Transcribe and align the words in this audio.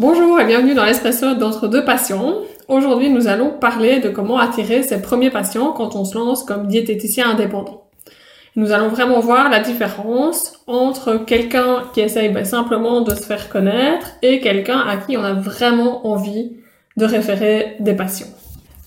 Bonjour 0.00 0.40
et 0.40 0.46
bienvenue 0.46 0.72
dans 0.72 0.86
l'espresso 0.86 1.34
d'entre 1.34 1.68
deux 1.68 1.84
patients. 1.84 2.36
Aujourd'hui, 2.68 3.10
nous 3.10 3.28
allons 3.28 3.50
parler 3.50 4.00
de 4.00 4.08
comment 4.08 4.38
attirer 4.38 4.82
ses 4.82 5.02
premiers 5.02 5.28
patients 5.28 5.72
quand 5.72 5.94
on 5.94 6.06
se 6.06 6.16
lance 6.16 6.42
comme 6.42 6.68
diététicien 6.68 7.28
indépendant. 7.28 7.84
Nous 8.56 8.72
allons 8.72 8.88
vraiment 8.88 9.20
voir 9.20 9.50
la 9.50 9.60
différence 9.60 10.54
entre 10.66 11.18
quelqu'un 11.26 11.82
qui 11.92 12.00
essaye 12.00 12.30
ben, 12.30 12.46
simplement 12.46 13.02
de 13.02 13.14
se 13.14 13.20
faire 13.20 13.50
connaître 13.50 14.06
et 14.22 14.40
quelqu'un 14.40 14.78
à 14.78 14.96
qui 14.96 15.18
on 15.18 15.22
a 15.22 15.34
vraiment 15.34 16.06
envie 16.06 16.52
de 16.96 17.04
référer 17.04 17.76
des 17.80 17.92
patients. 17.92 18.32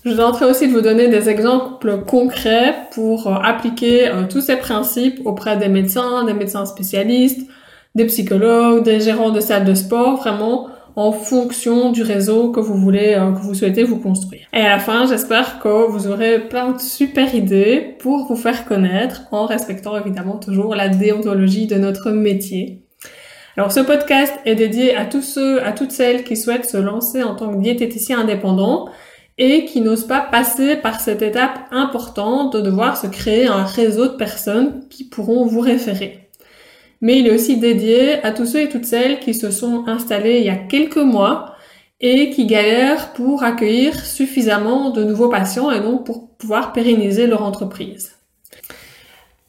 Je 0.04 0.16
tenterai 0.16 0.46
aussi 0.46 0.66
de 0.66 0.72
vous 0.72 0.80
donner 0.80 1.06
des 1.06 1.28
exemples 1.28 2.00
concrets 2.00 2.74
pour 2.90 3.28
euh, 3.28 3.34
appliquer 3.40 4.08
euh, 4.08 4.24
tous 4.28 4.40
ces 4.40 4.56
principes 4.56 5.20
auprès 5.24 5.58
des 5.58 5.68
médecins, 5.68 6.24
des 6.24 6.34
médecins 6.34 6.66
spécialistes, 6.66 7.48
des 7.94 8.06
psychologues, 8.06 8.82
des 8.82 8.98
gérants 8.98 9.30
de 9.30 9.38
salles 9.38 9.64
de 9.64 9.74
sport, 9.74 10.16
vraiment 10.16 10.70
en 10.96 11.12
fonction 11.12 11.90
du 11.90 12.02
réseau 12.02 12.50
que 12.50 12.60
vous 12.60 12.76
voulez, 12.76 13.14
euh, 13.14 13.32
que 13.32 13.40
vous 13.40 13.54
souhaitez 13.54 13.82
vous 13.82 13.98
construire. 13.98 14.46
Et 14.52 14.60
à 14.60 14.70
la 14.70 14.78
fin, 14.78 15.06
j'espère 15.06 15.58
que 15.58 15.88
vous 15.90 16.06
aurez 16.06 16.38
plein 16.38 16.72
de 16.72 16.80
super 16.80 17.34
idées 17.34 17.96
pour 17.98 18.26
vous 18.26 18.36
faire 18.36 18.64
connaître 18.64 19.22
en 19.32 19.46
respectant 19.46 19.98
évidemment 19.98 20.38
toujours 20.38 20.74
la 20.74 20.88
déontologie 20.88 21.66
de 21.66 21.76
notre 21.76 22.10
métier. 22.10 22.82
Alors 23.56 23.70
ce 23.70 23.80
podcast 23.80 24.34
est 24.44 24.56
dédié 24.56 24.96
à 24.96 25.04
tous 25.04 25.22
ceux, 25.22 25.62
à 25.64 25.72
toutes 25.72 25.92
celles 25.92 26.24
qui 26.24 26.36
souhaitent 26.36 26.68
se 26.68 26.76
lancer 26.76 27.22
en 27.22 27.36
tant 27.36 27.52
que 27.52 27.60
diététicien 27.60 28.20
indépendant 28.20 28.88
et 29.38 29.64
qui 29.64 29.80
n'osent 29.80 30.06
pas 30.06 30.20
passer 30.20 30.76
par 30.76 31.00
cette 31.00 31.22
étape 31.22 31.58
importante 31.70 32.52
de 32.52 32.60
devoir 32.60 32.96
se 32.96 33.06
créer 33.06 33.46
un 33.46 33.64
réseau 33.64 34.08
de 34.08 34.16
personnes 34.16 34.86
qui 34.90 35.04
pourront 35.04 35.46
vous 35.46 35.60
référer 35.60 36.23
mais 37.04 37.18
il 37.18 37.26
est 37.26 37.34
aussi 37.34 37.58
dédié 37.58 38.24
à 38.24 38.32
tous 38.32 38.46
ceux 38.46 38.62
et 38.62 38.68
toutes 38.70 38.86
celles 38.86 39.20
qui 39.20 39.34
se 39.34 39.50
sont 39.50 39.84
installés 39.86 40.38
il 40.38 40.46
y 40.46 40.48
a 40.48 40.56
quelques 40.56 40.96
mois 40.96 41.54
et 42.00 42.30
qui 42.30 42.46
galèrent 42.46 43.12
pour 43.12 43.44
accueillir 43.44 43.94
suffisamment 44.06 44.88
de 44.88 45.04
nouveaux 45.04 45.28
patients 45.28 45.70
et 45.70 45.80
donc 45.80 46.06
pour 46.06 46.30
pouvoir 46.30 46.72
pérenniser 46.72 47.26
leur 47.26 47.42
entreprise. 47.42 48.12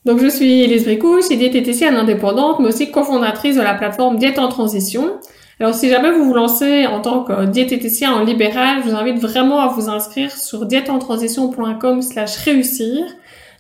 Donc 0.04 0.20
je 0.20 0.28
suis 0.28 0.64
Elise 0.64 0.84
Bricou, 0.84 1.22
je 1.22 1.28
suis 1.28 1.38
diététicienne 1.38 1.96
indépendante, 1.96 2.60
mais 2.60 2.68
aussi 2.68 2.92
cofondatrice 2.92 3.56
de 3.56 3.62
la 3.62 3.74
plateforme 3.74 4.18
Diète 4.18 4.38
en 4.38 4.50
Transition. 4.50 5.14
Alors 5.62 5.74
si 5.74 5.88
jamais 5.88 6.12
vous 6.12 6.26
vous 6.26 6.34
lancez 6.34 6.86
en 6.88 7.00
tant 7.00 7.24
que 7.24 7.46
diététicien 7.46 8.12
en 8.12 8.26
libéral, 8.26 8.82
je 8.84 8.90
vous 8.90 8.96
invite 8.96 9.20
vraiment 9.20 9.62
à 9.62 9.70
vous 9.70 9.88
inscrire 9.88 10.36
sur 10.36 10.66
dièteentransition.com 10.66 12.02
slash 12.02 12.36
réussir. 12.36 13.06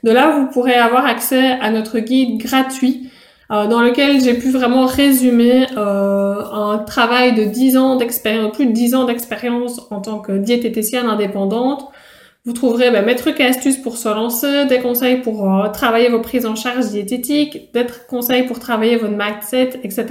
De 0.03 0.11
là, 0.11 0.38
vous 0.38 0.47
pourrez 0.47 0.75
avoir 0.75 1.05
accès 1.05 1.51
à 1.61 1.71
notre 1.71 1.99
guide 1.99 2.43
gratuit 2.43 3.09
euh, 3.51 3.67
dans 3.67 3.81
lequel 3.81 4.21
j'ai 4.21 4.33
pu 4.33 4.49
vraiment 4.49 4.85
résumer 4.85 5.67
euh, 5.77 6.43
un 6.51 6.79
travail 6.79 7.35
de 7.35 7.43
10 7.43 7.77
ans 7.77 7.95
d'expérience, 7.95 8.53
plus 8.53 8.65
de 8.65 8.71
10 8.71 8.95
ans 8.95 9.05
d'expérience 9.05 9.81
en 9.91 10.01
tant 10.01 10.19
que 10.19 10.31
diététicienne 10.31 11.05
indépendante. 11.05 11.89
Vous 12.45 12.53
trouverez 12.53 12.91
ben, 12.91 13.03
mes 13.03 13.16
trucs 13.16 13.39
et 13.39 13.45
astuces 13.45 13.77
pour 13.77 13.97
se 13.97 14.07
lancer, 14.07 14.66
des 14.66 14.79
conseils 14.79 15.21
pour 15.21 15.51
euh, 15.51 15.67
travailler 15.69 16.09
vos 16.09 16.21
prises 16.21 16.45
en 16.45 16.55
charge 16.55 16.89
diététiques, 16.89 17.73
des 17.73 17.85
conseils 18.07 18.43
pour 18.43 18.59
travailler 18.59 18.97
votre 18.97 19.16
mindset, 19.16 19.79
etc. 19.83 20.05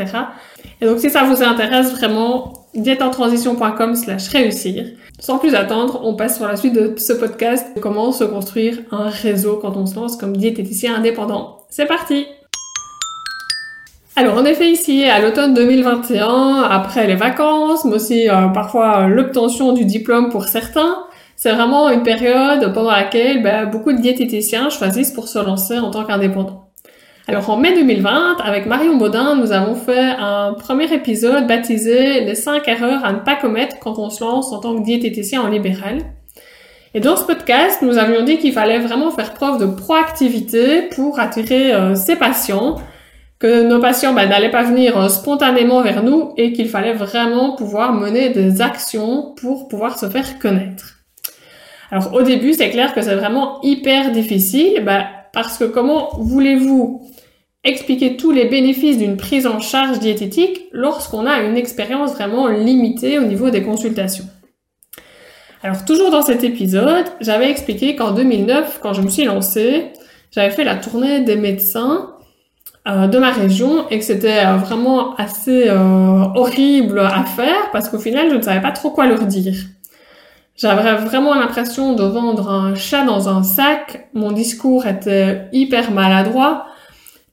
Et 0.80 0.86
donc 0.86 0.98
si 0.98 1.10
ça 1.10 1.22
vous 1.22 1.42
intéresse 1.42 1.92
vraiment, 1.92 2.66
dièteentransition.com 2.74 3.94
slash 3.94 4.28
réussir. 4.28 4.84
Sans 5.20 5.38
plus 5.38 5.55
attendre, 5.55 6.00
on 6.02 6.16
passe 6.16 6.36
sur 6.36 6.46
la 6.46 6.56
suite 6.56 6.74
de 6.74 6.94
ce 6.98 7.12
podcast, 7.12 7.68
comment 7.80 8.10
se 8.10 8.24
construire 8.24 8.78
un 8.90 9.08
réseau 9.08 9.58
quand 9.62 9.77
on 9.77 9.86
se 9.86 9.94
lance 9.94 10.16
comme 10.16 10.36
diététicien 10.36 10.96
indépendant. 10.96 11.58
C'est 11.70 11.86
parti 11.86 12.27
alors 14.16 14.36
en 14.36 14.44
effet 14.44 14.70
ici 14.70 15.04
à 15.04 15.20
l'automne 15.20 15.54
2021, 15.54 16.62
après 16.62 17.06
les 17.06 17.16
vacances, 17.16 17.84
mais 17.84 17.96
aussi 17.96 18.28
euh, 18.28 18.48
parfois 18.48 19.08
l'obtention 19.08 19.72
du 19.72 19.84
diplôme 19.84 20.30
pour 20.30 20.44
certains, 20.44 21.04
c'est 21.36 21.52
vraiment 21.52 21.90
une 21.90 22.05
période 22.05 22.72
pendant 22.72 22.92
laquelle 22.92 23.42
ben, 23.42 23.66
beaucoup 23.66 23.92
de 23.92 23.98
diététiciens 23.98 24.70
choisissent 24.70 25.11
pour 25.11 25.27
se 25.27 25.39
lancer 25.39 25.78
en 25.78 25.90
tant 25.90 26.05
qu'indépendants. 26.05 26.68
Alors 27.27 27.48
en 27.50 27.56
mai 27.56 27.74
2020, 27.74 28.36
avec 28.44 28.66
Marion 28.66 28.96
Baudin, 28.96 29.34
nous 29.34 29.50
avons 29.50 29.74
fait 29.74 30.14
un 30.18 30.52
premier 30.52 30.92
épisode 30.92 31.46
baptisé 31.46 32.20
les 32.20 32.34
5 32.34 32.68
erreurs 32.68 33.05
à 33.05 33.12
ne 33.12 33.18
pas 33.18 33.34
commettre 33.34 33.78
quand 33.80 33.98
on 33.98 34.10
se 34.10 34.22
lance 34.22 34.52
en 34.52 34.60
tant 34.60 34.77
que 34.77 34.83
diététicien 34.83 35.42
en 35.42 35.48
libéral. 35.48 35.98
Et 36.92 37.00
dans 37.00 37.16
ce 37.16 37.24
podcast, 37.24 37.83
nous 37.83 37.98
avions 37.98 38.22
dit 38.22 38.39
qu'il 38.39 38.52
fallait 38.52 38.78
vraiment 38.78 39.10
faire 39.10 39.34
preuve 39.34 39.58
de 39.58 39.66
proactivité 39.66 40.83
pour 40.94 41.18
attirer 41.18 41.72
euh, 41.72 41.96
ses 41.96 42.14
patients 42.14 42.77
que 43.44 43.62
nos 43.62 43.78
patients 43.78 44.14
ben, 44.14 44.27
n'allaient 44.27 44.50
pas 44.50 44.62
venir 44.62 44.98
euh, 44.98 45.10
spontanément 45.10 45.82
vers 45.82 46.02
nous 46.02 46.32
et 46.38 46.55
qu'il 46.55 46.66
fallait 46.66 46.94
vraiment 46.94 47.55
pouvoir 47.55 47.92
mener 47.92 48.30
des 48.30 48.62
actions 48.62 49.34
pour 49.36 49.68
pouvoir 49.68 49.98
se 49.98 50.08
faire 50.08 50.38
connaître. 50.38 51.00
Alors 51.90 52.14
au 52.14 52.22
début, 52.22 52.54
c'est 52.54 52.70
clair 52.70 52.94
que 52.94 53.02
c'est 53.02 53.14
vraiment 53.14 53.60
hyper 53.60 54.12
difficile 54.12 54.83
ben, 54.83 55.04
parce 55.34 55.58
que 55.58 55.64
comment 55.64 56.08
voulez-vous 56.18 57.06
expliquer 57.64 58.16
tous 58.16 58.30
les 58.30 58.46
bénéfices 58.46 58.96
d'une 58.96 59.18
prise 59.18 59.46
en 59.46 59.60
charge 59.60 59.98
diététique 59.98 60.62
lorsqu'on 60.72 61.27
a 61.27 61.42
une 61.42 61.58
expérience 61.58 62.14
vraiment 62.14 62.48
limitée 62.48 63.18
au 63.18 63.24
niveau 63.24 63.50
des 63.50 63.62
consultations? 63.62 64.24
Alors 65.62 65.84
toujours 65.84 66.10
dans 66.10 66.22
cet 66.22 66.44
épisode, 66.44 67.04
j'avais 67.20 67.50
expliqué 67.50 67.94
qu'en 67.94 68.12
2009, 68.12 68.80
quand 68.83 68.94
je 68.94 69.02
me 69.02 69.10
suis 69.10 69.24
lancée, 69.24 69.92
j'avais 70.30 70.50
fait 70.50 70.64
la 70.64 70.77
tournée 70.77 71.20
des 71.20 71.36
médecins 71.36 72.14
euh, 72.86 73.06
de 73.06 73.18
ma 73.18 73.30
région 73.30 73.89
et 73.89 73.98
que 73.98 74.05
c'était 74.05 74.45
euh, 74.45 74.56
vraiment 74.56 75.14
assez 75.17 75.70
euh, 75.70 76.24
horrible 76.34 76.98
à 76.98 77.24
faire 77.24 77.70
parce 77.72 77.89
qu'au 77.89 77.98
final 77.98 78.28
je 78.30 78.36
ne 78.36 78.42
savais 78.42 78.61
pas 78.61 78.72
trop 78.72 78.90
quoi 78.90 79.06
leur 79.06 79.22
dire. 79.22 79.55
J'avais 80.55 80.95
vraiment 80.96 81.34
l'impression 81.34 81.95
de 81.95 82.05
vendre 82.05 82.50
un 82.50 82.74
chat 82.74 83.05
dans 83.05 83.30
un 83.30 83.42
sac, 83.42 84.08
mon 84.12 84.33
discours 84.33 84.86
était 84.86 85.48
hyper 85.52 85.92
maladroit 85.92 86.67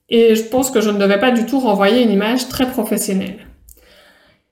et 0.09 0.35
je 0.35 0.43
pense 0.43 0.71
que 0.71 0.79
je 0.79 0.89
ne 0.89 0.97
devais 0.97 1.19
pas 1.19 1.31
du 1.31 1.45
tout 1.45 1.59
renvoyer 1.59 2.01
une 2.01 2.11
image 2.11 2.47
très 2.47 2.65
professionnelle. 2.65 3.45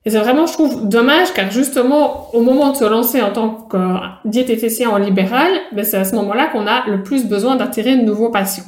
Et 0.03 0.09
c'est 0.09 0.19
vraiment, 0.19 0.47
je 0.47 0.53
trouve, 0.53 0.89
dommage 0.89 1.31
car 1.33 1.49
justement, 1.49 2.33
au 2.33 2.41
moment 2.41 2.71
de 2.71 2.75
se 2.77 2.83
lancer 2.83 3.21
en 3.21 3.31
tant 3.31 3.51
que 3.51 3.77
diététicien 4.25 4.89
en 4.89 4.97
libéral, 4.97 5.49
ben 5.71 5.85
c'est 5.85 5.97
à 5.97 6.03
ce 6.03 6.15
moment-là 6.15 6.47
qu'on 6.47 6.67
a 6.67 6.85
le 6.87 7.03
plus 7.03 7.25
besoin 7.25 7.55
d'attirer 7.55 7.95
de 7.95 8.01
nouveaux 8.03 8.31
patients. 8.31 8.65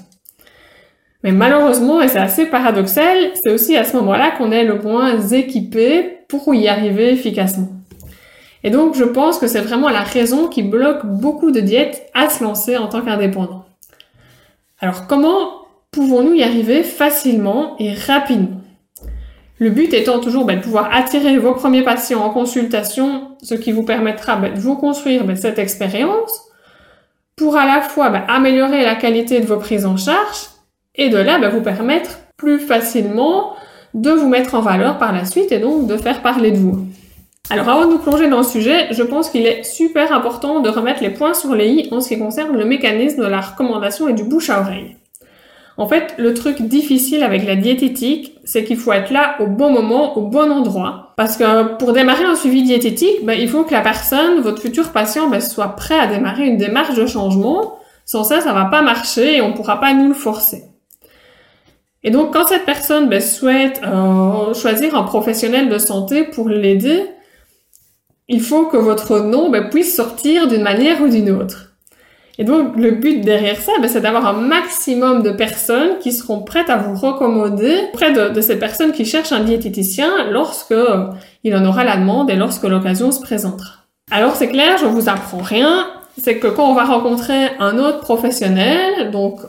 Mais 1.24 1.32
malheureusement, 1.32 2.02
et 2.02 2.08
c'est 2.08 2.20
assez 2.20 2.48
paradoxal, 2.48 3.32
c'est 3.44 3.52
aussi 3.52 3.78
à 3.78 3.84
ce 3.84 3.96
moment-là 3.98 4.32
qu'on 4.32 4.52
est 4.52 4.64
le 4.64 4.80
moins 4.80 5.20
équipé 5.20 6.18
pour 6.28 6.54
y 6.56 6.68
arriver 6.68 7.12
efficacement. 7.12 7.70
Et 8.64 8.70
donc, 8.70 8.96
je 8.96 9.04
pense 9.04 9.40
que 9.40 9.48
c'est 9.48 9.62
vraiment 9.62 9.90
la 9.90 10.02
raison 10.02 10.48
qui 10.48 10.64
bloque 10.64 11.06
beaucoup 11.06 11.52
de 11.52 11.60
diètes 11.60 12.10
à 12.14 12.30
se 12.30 12.44
lancer 12.44 12.78
en 12.78 12.88
tant 12.88 13.02
qu'indépendant. 13.02 13.66
Alors, 14.80 15.08
comment 15.08 15.66
pouvons-nous 15.92 16.34
y 16.34 16.44
arriver 16.44 16.84
facilement 16.84 17.76
et 17.80 17.94
rapidement? 17.94 18.62
Le 19.58 19.70
but 19.70 19.94
étant 19.94 20.20
toujours 20.20 20.46
ben, 20.46 20.58
de 20.58 20.64
pouvoir 20.64 20.90
attirer 20.92 21.38
vos 21.38 21.54
premiers 21.54 21.84
patients 21.84 22.24
en 22.24 22.31
consultation, 22.31 23.38
ce 23.44 23.54
qui 23.54 23.72
vous 23.72 23.84
permettra 23.84 24.36
ben, 24.36 24.54
de 24.54 24.60
vous 24.60 24.76
construire 24.76 25.24
ben, 25.24 25.36
cette 25.36 25.60
expérience 25.60 26.31
pour 27.36 27.56
à 27.56 27.66
la 27.66 27.81
fois 27.81 28.08
améliorer 28.28 28.84
la 28.84 28.96
qualité 28.96 29.40
de 29.40 29.46
vos 29.46 29.58
prises 29.58 29.86
en 29.86 29.98
charge 29.98 30.48
et 30.96 31.09
de 31.09 31.18
là, 31.18 31.40
bah, 31.40 31.50
vous 31.50 31.62
permettre 31.62 32.19
plus 32.38 32.59
facilement 32.59 33.53
de 33.94 34.12
vous 34.12 34.29
mettre 34.29 34.56
en 34.56 34.62
valeur 34.62 34.97
par 34.97 35.12
la 35.12 35.25
suite 35.25 35.52
et 35.52 35.59
donc 35.59 35.88
de 35.88 35.97
faire 35.97 36.22
parler 36.22 36.52
de 36.52 36.57
vous. 36.57 36.88
Alors 37.50 37.68
avant 37.68 37.85
de 37.85 37.91
nous 37.91 38.00
plonger 38.00 38.29
dans 38.29 38.38
le 38.38 38.44
sujet, 38.44 38.88
je 38.91 39.03
pense 39.03 39.30
qu'il 39.30 39.46
est 39.46 39.63
super 39.63 40.13
important 40.13 40.62
de 40.62 40.69
remettre 40.69 41.03
les 41.03 41.09
points 41.09 41.34
sur 41.34 41.53
les 41.53 41.68
i 41.68 41.90
en 41.91 42.00
ce 42.00 42.09
qui 42.09 42.18
concerne 42.18 42.57
le 42.57 42.63
mécanisme 42.66 43.22
de 43.22 43.28
la 43.28 43.41
recommandation 43.41 44.07
et 44.07 44.13
du 44.13 44.24
bouche 44.24 44.50
à 44.50 44.62
oreille. 44.62 44.96
En 45.78 45.88
fait, 45.88 46.13
le 46.18 46.34
truc 46.34 46.62
difficile 46.62 47.24
avec 47.24 47.46
la 47.46 47.56
diététique, 47.56 48.35
c'est 48.44 48.63
qu'il 48.63 48.78
faut 48.78 48.94
être 48.94 49.12
là 49.12 49.36
au 49.39 49.48
bon 49.48 49.71
moment, 49.71 50.18
au 50.18 50.21
bon 50.21 50.51
endroit. 50.51 51.13
Parce 51.18 51.38
que 51.38 51.75
pour 51.77 51.92
démarrer 51.94 52.24
un 52.24 52.36
suivi 52.36 52.63
diététique, 52.63 53.25
ben, 53.25 53.33
il 53.33 53.50
faut 53.50 53.63
que 53.63 53.74
la 53.74 53.81
personne, 53.81 54.42
votre 54.42 54.62
futur 54.62 54.92
patient, 54.92 55.30
ben, 55.30 55.42
soit 55.42 55.75
prêt 55.75 56.00
à 56.00 56.07
démarrer 56.07 56.45
une 56.45 56.57
démarche 56.57 56.95
de 56.95 57.06
changement. 57.06 57.80
Sans 58.06 58.24
ça, 58.24 58.42
ça 58.42 58.54
va 58.54 58.66
pas 58.66 58.81
marcher 58.81 59.38
et 59.38 59.42
on 59.42 59.54
pourra 59.54 59.80
pas 59.80 59.94
nous 59.94 60.10
le 60.10 60.13
forcer. 60.13 60.70
Et 62.03 62.09
donc, 62.09 62.33
quand 62.33 62.48
cette 62.48 62.65
personne 62.65 63.09
ben, 63.09 63.21
souhaite 63.21 63.81
euh, 63.86 64.53
choisir 64.53 64.95
un 64.95 65.03
professionnel 65.03 65.69
de 65.69 65.77
santé 65.77 66.24
pour 66.24 66.50
l'aider, 66.50 67.06
il 68.27 68.42
faut 68.42 68.65
que 68.65 68.77
votre 68.77 69.19
nom 69.19 69.50
ben, 69.50 69.69
puisse 69.69 69.95
sortir 69.95 70.48
d'une 70.48 70.63
manière 70.63 71.01
ou 71.01 71.09
d'une 71.09 71.30
autre. 71.30 71.74
Et 72.38 72.44
donc, 72.44 72.75
le 72.75 72.92
but 72.92 73.21
derrière 73.21 73.59
ça, 73.59 73.74
ben, 73.81 73.88
c'est 73.88 74.01
d'avoir 74.01 74.25
un 74.25 74.33
maximum 74.33 75.21
de 75.21 75.30
personnes 75.30 76.00
qui 76.00 76.12
seront 76.12 76.42
prêtes 76.42 76.71
à 76.71 76.77
vous 76.77 76.95
recommander 76.95 77.77
près 77.94 78.12
de, 78.12 78.30
de 78.30 78.42
ces 78.42 78.57
personnes 78.57 78.94
qui 78.94 79.06
cherchent 79.06 79.33
un 79.33 79.44
diététicien 79.44 80.31
lorsque 80.31 80.71
euh, 80.71 81.07
il 81.44 81.56
en 81.56 81.63
aura 81.65 81.83
la 81.83 81.97
demande 81.97 82.31
et 82.31 82.36
lorsque 82.36 82.63
l'occasion 82.63 83.12
se 83.12 83.21
présentera. 83.21 83.74
Alors, 84.09 84.36
c'est 84.36 84.50
clair, 84.50 84.77
je 84.80 84.86
vous 84.86 85.07
apprends 85.07 85.44
rien. 85.44 85.88
C'est 86.18 86.39
que 86.39 86.47
quand 86.47 86.69
on 86.69 86.74
va 86.74 86.86
rencontrer 86.86 87.50
un 87.59 87.77
autre 87.77 88.00
professionnel, 88.00 89.12
donc 89.12 89.39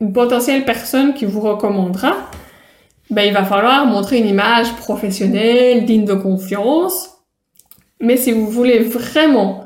une 0.00 0.12
potentielle 0.12 0.64
personne 0.64 1.14
qui 1.14 1.24
vous 1.24 1.40
recommandera, 1.40 2.14
ben, 3.10 3.22
il 3.22 3.32
va 3.32 3.44
falloir 3.44 3.86
montrer 3.86 4.18
une 4.18 4.28
image 4.28 4.74
professionnelle, 4.74 5.84
digne 5.84 6.04
de 6.04 6.14
confiance, 6.14 7.14
Mais 8.00 8.16
si 8.16 8.30
vous 8.30 8.46
voulez 8.46 8.78
vraiment 8.78 9.64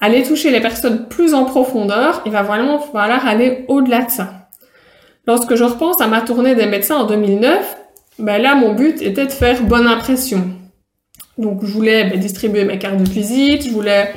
aller 0.00 0.24
toucher 0.24 0.50
les 0.50 0.60
personnes 0.60 1.06
plus 1.08 1.34
en 1.34 1.44
profondeur, 1.44 2.22
il 2.26 2.32
va 2.32 2.42
vraiment 2.42 2.80
falloir 2.80 3.26
aller 3.26 3.64
au-delà 3.68 4.02
de 4.02 4.10
ça. 4.10 4.48
Lorsque 5.26 5.54
je 5.54 5.62
repense 5.62 6.00
à 6.00 6.08
ma 6.08 6.22
tournée 6.22 6.56
des 6.56 6.66
médecins 6.66 6.96
en 6.96 7.04
2009, 7.04 7.76
ben 8.18 8.42
là, 8.42 8.54
mon 8.56 8.74
but 8.74 9.00
était 9.02 9.26
de 9.26 9.30
faire 9.32 9.62
bonne 9.62 9.86
impression. 9.86 10.48
Donc, 11.38 11.64
je 11.64 11.70
voulais 11.70 12.04
ben, 12.04 12.18
distribuer 12.18 12.64
mes 12.64 12.78
cartes 12.78 12.96
de 12.96 13.08
visite, 13.08 13.64
je 13.64 13.70
voulais 13.70 14.12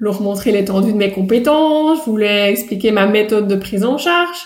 leur 0.00 0.20
montrer 0.22 0.50
l'étendue 0.50 0.92
de 0.92 0.96
mes 0.96 1.12
compétences, 1.12 2.00
je 2.00 2.10
voulais 2.10 2.50
expliquer 2.50 2.90
ma 2.90 3.06
méthode 3.06 3.46
de 3.46 3.54
prise 3.54 3.84
en 3.84 3.98
charge, 3.98 4.38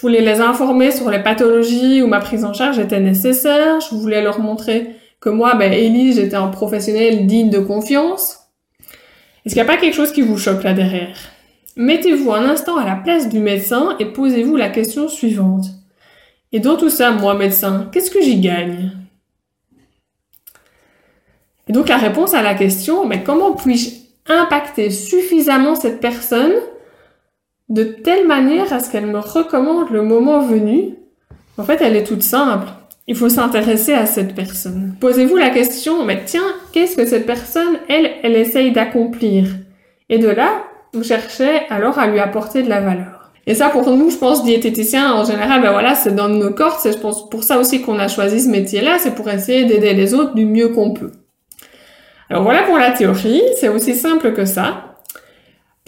je 0.00 0.06
voulais 0.06 0.22
les 0.22 0.40
informer 0.40 0.92
sur 0.92 1.10
les 1.10 1.22
pathologies 1.22 2.00
où 2.00 2.06
ma 2.06 2.20
prise 2.20 2.46
en 2.46 2.54
charge 2.54 2.78
était 2.78 3.00
nécessaire, 3.00 3.80
je 3.82 3.94
voulais 3.94 4.22
leur 4.22 4.40
montrer 4.40 4.96
que 5.20 5.28
moi, 5.28 5.56
ben, 5.56 5.70
Elise, 5.74 6.16
j'étais 6.16 6.36
un 6.36 6.48
professionnel 6.48 7.26
digne 7.26 7.50
de 7.50 7.58
confiance. 7.58 8.38
Est-ce 9.44 9.54
qu'il 9.54 9.62
n'y 9.62 9.68
a 9.68 9.70
pas 9.70 9.76
quelque 9.76 9.92
chose 9.92 10.12
qui 10.12 10.22
vous 10.22 10.38
choque 10.38 10.62
là 10.62 10.72
derrière? 10.72 11.18
Mettez-vous 11.76 12.32
un 12.32 12.48
instant 12.48 12.78
à 12.78 12.86
la 12.86 12.94
place 12.94 13.28
du 13.28 13.40
médecin 13.40 13.94
et 13.98 14.06
posez-vous 14.06 14.56
la 14.56 14.70
question 14.70 15.06
suivante. 15.06 15.66
Et 16.52 16.60
dans 16.60 16.78
tout 16.78 16.88
ça, 16.88 17.10
moi, 17.10 17.34
médecin, 17.34 17.90
qu'est-ce 17.92 18.10
que 18.10 18.22
j'y 18.22 18.40
gagne? 18.40 18.92
Et 21.68 21.72
donc 21.72 21.90
la 21.90 21.98
réponse 21.98 22.32
à 22.32 22.40
la 22.40 22.54
question, 22.54 23.04
mais 23.04 23.22
comment 23.22 23.52
puis-je 23.52 23.90
impacter 24.32 24.88
suffisamment 24.88 25.74
cette 25.74 26.00
personne 26.00 26.54
de 27.70 27.84
telle 27.84 28.26
manière 28.26 28.72
à 28.72 28.80
ce 28.80 28.90
qu'elle 28.90 29.06
me 29.06 29.20
recommande 29.20 29.90
le 29.90 30.02
moment 30.02 30.40
venu 30.40 30.96
En 31.56 31.64
fait, 31.64 31.80
elle 31.80 31.96
est 31.96 32.04
toute 32.04 32.22
simple. 32.22 32.66
Il 33.06 33.16
faut 33.16 33.28
s'intéresser 33.28 33.92
à 33.92 34.06
cette 34.06 34.34
personne. 34.34 34.94
Posez-vous 35.00 35.36
la 35.36 35.50
question, 35.50 36.04
mais 36.04 36.22
tiens, 36.24 36.54
qu'est-ce 36.72 36.96
que 36.96 37.06
cette 37.06 37.26
personne, 37.26 37.78
elle, 37.88 38.10
elle 38.22 38.36
essaye 38.36 38.72
d'accomplir? 38.72 39.46
Et 40.08 40.18
de 40.18 40.28
là, 40.28 40.64
vous 40.92 41.04
cherchez 41.04 41.62
alors 41.70 41.98
à 41.98 42.08
lui 42.08 42.18
apporter 42.18 42.62
de 42.62 42.68
la 42.68 42.80
valeur. 42.80 43.30
Et 43.46 43.54
ça, 43.54 43.68
pour 43.68 43.88
nous, 43.96 44.10
je 44.10 44.16
pense, 44.16 44.44
diététiciens, 44.44 45.12
en 45.12 45.24
général, 45.24 45.62
ben 45.62 45.72
voilà, 45.72 45.94
c'est 45.94 46.14
dans 46.14 46.28
nos 46.28 46.50
cordes. 46.50 46.78
C'est, 46.80 46.92
je 46.92 46.98
pense, 46.98 47.28
pour 47.30 47.42
ça 47.42 47.58
aussi 47.58 47.80
qu'on 47.82 47.98
a 47.98 48.08
choisi 48.08 48.40
ce 48.40 48.48
métier-là. 48.48 48.98
C'est 48.98 49.14
pour 49.14 49.28
essayer 49.28 49.64
d'aider 49.64 49.94
les 49.94 50.14
autres 50.14 50.34
du 50.34 50.44
mieux 50.44 50.68
qu'on 50.68 50.92
peut. 50.92 51.12
Alors 52.28 52.42
voilà 52.44 52.62
pour 52.64 52.78
la 52.78 52.90
théorie. 52.90 53.42
C'est 53.58 53.68
aussi 53.68 53.94
simple 53.94 54.32
que 54.32 54.44
ça. 54.44 54.89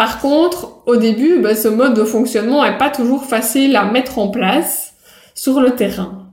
Par 0.02 0.18
contre, 0.18 0.82
au 0.86 0.96
début, 0.96 1.38
ben, 1.38 1.54
ce 1.54 1.68
mode 1.68 1.94
de 1.94 2.02
fonctionnement 2.02 2.64
est 2.64 2.76
pas 2.76 2.90
toujours 2.90 3.24
facile 3.24 3.76
à 3.76 3.84
mettre 3.84 4.18
en 4.18 4.30
place 4.30 4.94
sur 5.32 5.60
le 5.60 5.76
terrain. 5.76 6.26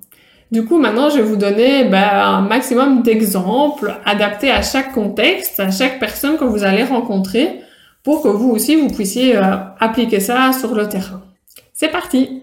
Du 0.50 0.66
coup, 0.66 0.80
maintenant, 0.80 1.12
je 1.12 1.18
vais 1.18 1.22
vous 1.22 1.36
donner 1.36 1.84
ben, 1.84 2.02
un 2.02 2.42
maximum 2.42 3.04
d'exemples 3.04 3.96
adaptés 4.06 4.50
à 4.50 4.64
chaque 4.64 4.92
contexte, 4.94 5.60
à 5.60 5.70
chaque 5.70 6.00
personne 6.00 6.40
que 6.40 6.46
vous 6.46 6.64
allez 6.64 6.84
rencontrer 6.84 7.60
pour 8.04 8.24
que 8.24 8.28
vous 8.28 8.50
aussi, 8.50 8.76
vous 8.76 8.88
puissiez 8.88 9.38
euh, 9.38 9.58
appliquer 9.80 10.20
ça 10.20 10.52
sur 10.52 10.74
le 10.74 10.90
terrain. 10.90 11.22
C'est 11.72 11.92
parti 11.92 12.42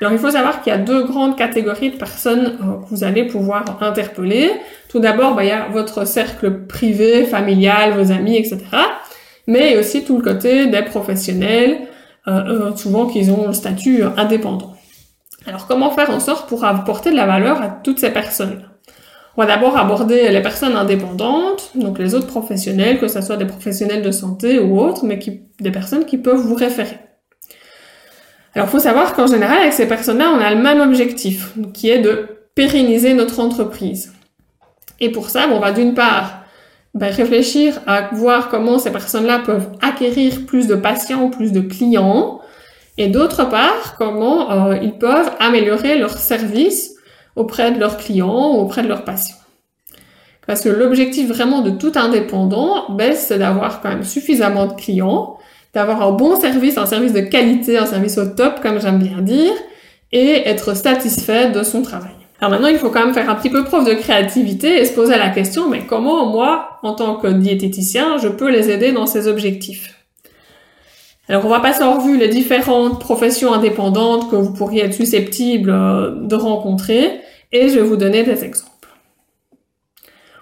alors 0.00 0.12
il 0.12 0.18
faut 0.18 0.32
savoir 0.32 0.60
qu'il 0.60 0.70
y 0.70 0.76
a 0.76 0.78
deux 0.78 1.04
grandes 1.04 1.34
catégories 1.34 1.90
de 1.90 1.96
personnes 1.96 2.58
euh, 2.60 2.82
que 2.82 2.90
vous 2.90 3.04
allez 3.04 3.24
pouvoir 3.24 3.78
interpeller. 3.80 4.50
Tout 4.90 4.98
d'abord, 4.98 5.34
bah, 5.34 5.44
il 5.44 5.48
y 5.48 5.52
a 5.52 5.68
votre 5.68 6.04
cercle 6.04 6.66
privé, 6.66 7.24
familial, 7.24 7.92
vos 7.92 8.12
amis, 8.12 8.36
etc. 8.36 8.58
Mais 9.46 9.76
aussi 9.76 10.04
tout 10.04 10.16
le 10.16 10.22
côté 10.22 10.66
des 10.66 10.82
professionnels, 10.82 11.88
euh, 12.28 12.74
souvent 12.76 13.06
qu'ils 13.06 13.30
ont 13.30 13.46
le 13.46 13.52
statut 13.52 14.02
indépendant. 14.16 14.74
Alors 15.46 15.66
comment 15.66 15.90
faire 15.90 16.10
en 16.10 16.20
sorte 16.20 16.48
pour 16.48 16.64
apporter 16.64 17.10
de 17.10 17.16
la 17.16 17.26
valeur 17.26 17.60
à 17.60 17.68
toutes 17.68 17.98
ces 17.98 18.10
personnes 18.10 18.62
on 19.36 19.42
va 19.42 19.48
d'abord 19.48 19.76
aborder 19.76 20.30
les 20.30 20.42
personnes 20.42 20.76
indépendantes, 20.76 21.72
donc 21.74 21.98
les 21.98 22.14
autres 22.14 22.28
professionnels, 22.28 23.00
que 23.00 23.08
ce 23.08 23.20
soit 23.20 23.36
des 23.36 23.46
professionnels 23.46 24.02
de 24.02 24.12
santé 24.12 24.60
ou 24.60 24.78
autres, 24.78 25.04
mais 25.04 25.18
qui, 25.18 25.42
des 25.60 25.72
personnes 25.72 26.04
qui 26.04 26.18
peuvent 26.18 26.40
vous 26.40 26.54
référer. 26.54 26.98
Alors, 28.54 28.68
faut 28.68 28.78
savoir 28.78 29.14
qu'en 29.14 29.26
général, 29.26 29.62
avec 29.62 29.72
ces 29.72 29.88
personnes-là, 29.88 30.30
on 30.32 30.38
a 30.38 30.54
le 30.54 30.62
même 30.62 30.80
objectif, 30.80 31.52
qui 31.72 31.90
est 31.90 31.98
de 31.98 32.28
pérenniser 32.54 33.14
notre 33.14 33.40
entreprise. 33.40 34.12
Et 35.00 35.10
pour 35.10 35.28
ça, 35.28 35.48
on 35.50 35.58
va 35.58 35.72
d'une 35.72 35.94
part 35.94 36.43
ben, 36.94 37.12
réfléchir 37.12 37.80
à 37.86 38.10
voir 38.12 38.48
comment 38.48 38.78
ces 38.78 38.92
personnes-là 38.92 39.40
peuvent 39.40 39.68
acquérir 39.82 40.46
plus 40.46 40.66
de 40.68 40.76
patients 40.76 41.28
plus 41.28 41.52
de 41.52 41.60
clients, 41.60 42.40
et 42.96 43.08
d'autre 43.08 43.48
part, 43.48 43.96
comment 43.98 44.50
euh, 44.50 44.76
ils 44.80 44.96
peuvent 44.96 45.32
améliorer 45.40 45.98
leur 45.98 46.16
service 46.16 46.94
auprès 47.34 47.72
de 47.72 47.80
leurs 47.80 47.96
clients 47.96 48.52
auprès 48.52 48.82
de 48.82 48.88
leurs 48.88 49.04
patients. 49.04 49.36
Parce 50.46 50.60
que 50.60 50.68
l'objectif 50.68 51.28
vraiment 51.28 51.62
de 51.62 51.70
tout 51.70 51.92
indépendant, 51.96 52.90
ben, 52.90 53.14
c'est 53.14 53.38
d'avoir 53.38 53.80
quand 53.80 53.88
même 53.88 54.04
suffisamment 54.04 54.66
de 54.66 54.74
clients, 54.74 55.38
d'avoir 55.72 56.02
un 56.02 56.12
bon 56.12 56.38
service, 56.38 56.78
un 56.78 56.86
service 56.86 57.12
de 57.12 57.20
qualité, 57.20 57.78
un 57.78 57.86
service 57.86 58.18
au 58.18 58.26
top, 58.26 58.60
comme 58.60 58.80
j'aime 58.80 58.98
bien 58.98 59.20
dire, 59.20 59.52
et 60.12 60.48
être 60.48 60.76
satisfait 60.76 61.50
de 61.50 61.62
son 61.64 61.82
travail. 61.82 62.12
Alors 62.44 62.60
maintenant, 62.60 62.68
il 62.68 62.76
faut 62.76 62.90
quand 62.90 63.02
même 63.02 63.14
faire 63.14 63.30
un 63.30 63.36
petit 63.36 63.48
peu 63.48 63.64
preuve 63.64 63.86
de 63.86 63.94
créativité 63.94 64.78
et 64.78 64.84
se 64.84 64.92
poser 64.92 65.16
la 65.16 65.30
question, 65.30 65.66
mais 65.70 65.86
comment 65.86 66.26
moi, 66.26 66.78
en 66.82 66.92
tant 66.92 67.16
que 67.16 67.26
diététicien, 67.26 68.18
je 68.18 68.28
peux 68.28 68.50
les 68.50 68.70
aider 68.70 68.92
dans 68.92 69.06
ces 69.06 69.28
objectifs? 69.28 69.94
Alors, 71.26 71.46
on 71.46 71.48
va 71.48 71.60
passer 71.60 71.82
en 71.82 71.98
revue 71.98 72.18
les 72.18 72.28
différentes 72.28 73.00
professions 73.00 73.54
indépendantes 73.54 74.30
que 74.30 74.36
vous 74.36 74.52
pourriez 74.52 74.84
être 74.84 74.92
susceptibles 74.92 75.70
euh, 75.70 76.10
de 76.16 76.34
rencontrer 76.34 77.22
et 77.50 77.70
je 77.70 77.76
vais 77.76 77.80
vous 77.80 77.96
donner 77.96 78.24
des 78.24 78.44
exemples. 78.44 78.88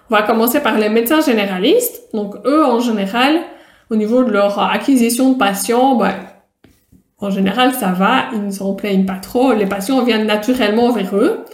On 0.09 0.15
va 0.15 0.23
commencer 0.23 0.59
par 0.59 0.77
les 0.77 0.89
médecins 0.89 1.21
généralistes. 1.21 2.09
Donc, 2.13 2.35
eux, 2.45 2.65
en 2.65 2.81
général, 2.81 3.39
au 3.89 3.95
niveau 3.95 4.25
de 4.25 4.31
leur 4.31 4.59
acquisition 4.59 5.31
de 5.31 5.37
patients, 5.37 5.95
ben, 5.95 6.15
en 7.19 7.29
général, 7.29 7.71
ça 7.73 7.93
va, 7.93 8.25
ils 8.33 8.45
ne 8.45 8.51
s'en 8.51 8.73
plaignent 8.73 9.05
pas 9.05 9.19
trop, 9.21 9.53
les 9.53 9.67
patients 9.67 10.03
viennent 10.03 10.27
naturellement 10.27 10.91
vers 10.91 11.15
eux. 11.15 11.45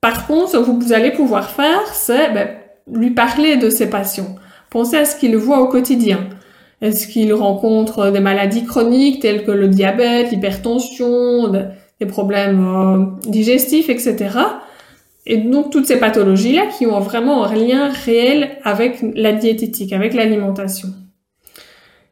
Par 0.00 0.26
contre, 0.26 0.50
ce 0.50 0.56
que 0.56 0.84
vous 0.84 0.92
allez 0.92 1.10
pouvoir 1.10 1.50
faire, 1.50 1.86
c'est 1.92 2.32
ben, 2.32 2.48
lui 2.90 3.10
parler 3.10 3.56
de 3.56 3.68
ces 3.68 3.90
patients. 3.90 4.34
Pensez 4.70 4.96
à 4.96 5.04
ce 5.04 5.16
qu'ils 5.16 5.36
voient 5.36 5.60
au 5.60 5.68
quotidien. 5.68 6.28
Est-ce 6.80 7.06
qu'il 7.06 7.32
rencontre 7.34 8.10
des 8.10 8.20
maladies 8.20 8.64
chroniques 8.64 9.20
telles 9.20 9.44
que 9.44 9.50
le 9.50 9.68
diabète, 9.68 10.30
l'hypertension, 10.30 11.48
des 11.48 12.06
problèmes 12.06 12.66
euh, 12.66 13.30
digestifs, 13.30 13.90
etc. 13.90 14.38
Et 15.26 15.36
donc 15.36 15.70
toutes 15.70 15.86
ces 15.86 15.98
pathologies-là 15.98 16.66
qui 16.78 16.86
ont 16.86 17.00
vraiment 17.00 17.44
un 17.44 17.54
lien 17.54 17.90
réel 17.90 18.52
avec 18.64 19.04
la 19.14 19.32
diététique, 19.32 19.92
avec 19.92 20.14
l'alimentation. 20.14 20.88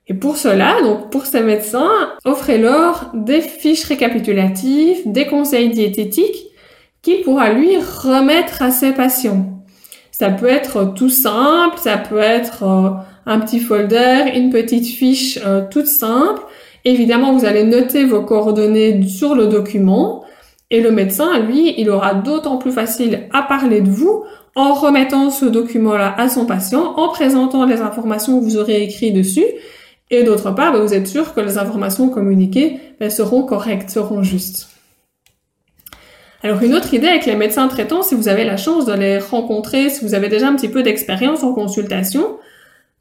Et 0.09 0.14
pour 0.14 0.37
cela, 0.37 0.83
donc 0.83 1.11
pour 1.11 1.25
ces 1.25 1.40
médecins, 1.40 1.90
offrez-leur 2.26 3.11
des 3.14 3.40
fiches 3.40 3.85
récapitulatives, 3.85 5.00
des 5.07 5.26
conseils 5.26 5.71
diététiques 5.71 6.48
qu'il 7.02 7.23
pourra 7.23 7.52
lui 7.52 7.76
remettre 7.76 8.62
à 8.62 8.71
ses 8.71 8.93
patients. 8.93 9.62
Ça 10.11 10.31
peut 10.31 10.49
être 10.49 10.95
tout 10.95 11.11
simple, 11.11 11.78
ça 11.78 11.97
peut 11.97 12.19
être 12.19 12.64
euh, 12.64 12.90
un 13.26 13.38
petit 13.40 13.61
folder, 13.61 14.33
une 14.35 14.50
petite 14.50 14.87
fiche 14.87 15.38
euh, 15.47 15.62
toute 15.71 15.87
simple. 15.87 16.43
Évidemment, 16.85 17.33
vous 17.33 17.45
allez 17.45 17.64
noter 17.64 18.05
vos 18.05 18.23
coordonnées 18.23 19.07
sur 19.07 19.35
le 19.35 19.47
document 19.47 20.25
et 20.71 20.81
le 20.83 20.90
médecin, 20.90 21.38
lui, 21.38 21.75
il 21.78 21.88
aura 21.88 22.14
d'autant 22.14 22.59
plus 22.59 22.73
facile 22.73 23.28
à 23.33 23.43
parler 23.43 23.81
de 23.81 23.88
vous 23.88 24.25
en 24.55 24.75
remettant 24.75 25.31
ce 25.31 25.47
document-là 25.47 26.14
à 26.19 26.28
son 26.28 26.45
patient, 26.45 26.95
en 26.97 27.09
présentant 27.09 27.64
les 27.64 27.81
informations 27.81 28.38
que 28.38 28.45
vous 28.45 28.59
aurez 28.59 28.83
écrites 28.83 29.14
dessus. 29.14 29.47
Et 30.11 30.25
d'autre 30.25 30.50
part, 30.50 30.73
ben, 30.73 30.81
vous 30.81 30.95
êtes 30.95 31.07
sûr 31.07 31.33
que 31.33 31.40
les 31.40 31.57
informations 31.57 32.11
communiquées 32.11 32.78
ben, 33.00 33.09
seront 33.09 33.45
correctes, 33.45 33.90
seront 33.90 34.23
justes. 34.23 34.69
Alors 36.42 36.62
une 36.62 36.75
autre 36.75 36.95
idée 36.95 37.09
avec 37.09 37.26
les 37.26 37.35
médecins 37.35 37.66
traitants, 37.66 38.02
si 38.02 38.14
vous 38.14 38.28
avez 38.28 38.45
la 38.45 38.57
chance 38.57 38.87
de 38.87 38.92
les 38.92 39.18
rencontrer, 39.18 39.90
si 39.90 40.04
vous 40.04 40.14
avez 40.14 40.28
déjà 40.28 40.49
un 40.49 40.54
petit 40.54 40.68
peu 40.68 40.83
d'expérience 40.83 41.42
en 41.42 41.52
consultation, 41.52 42.38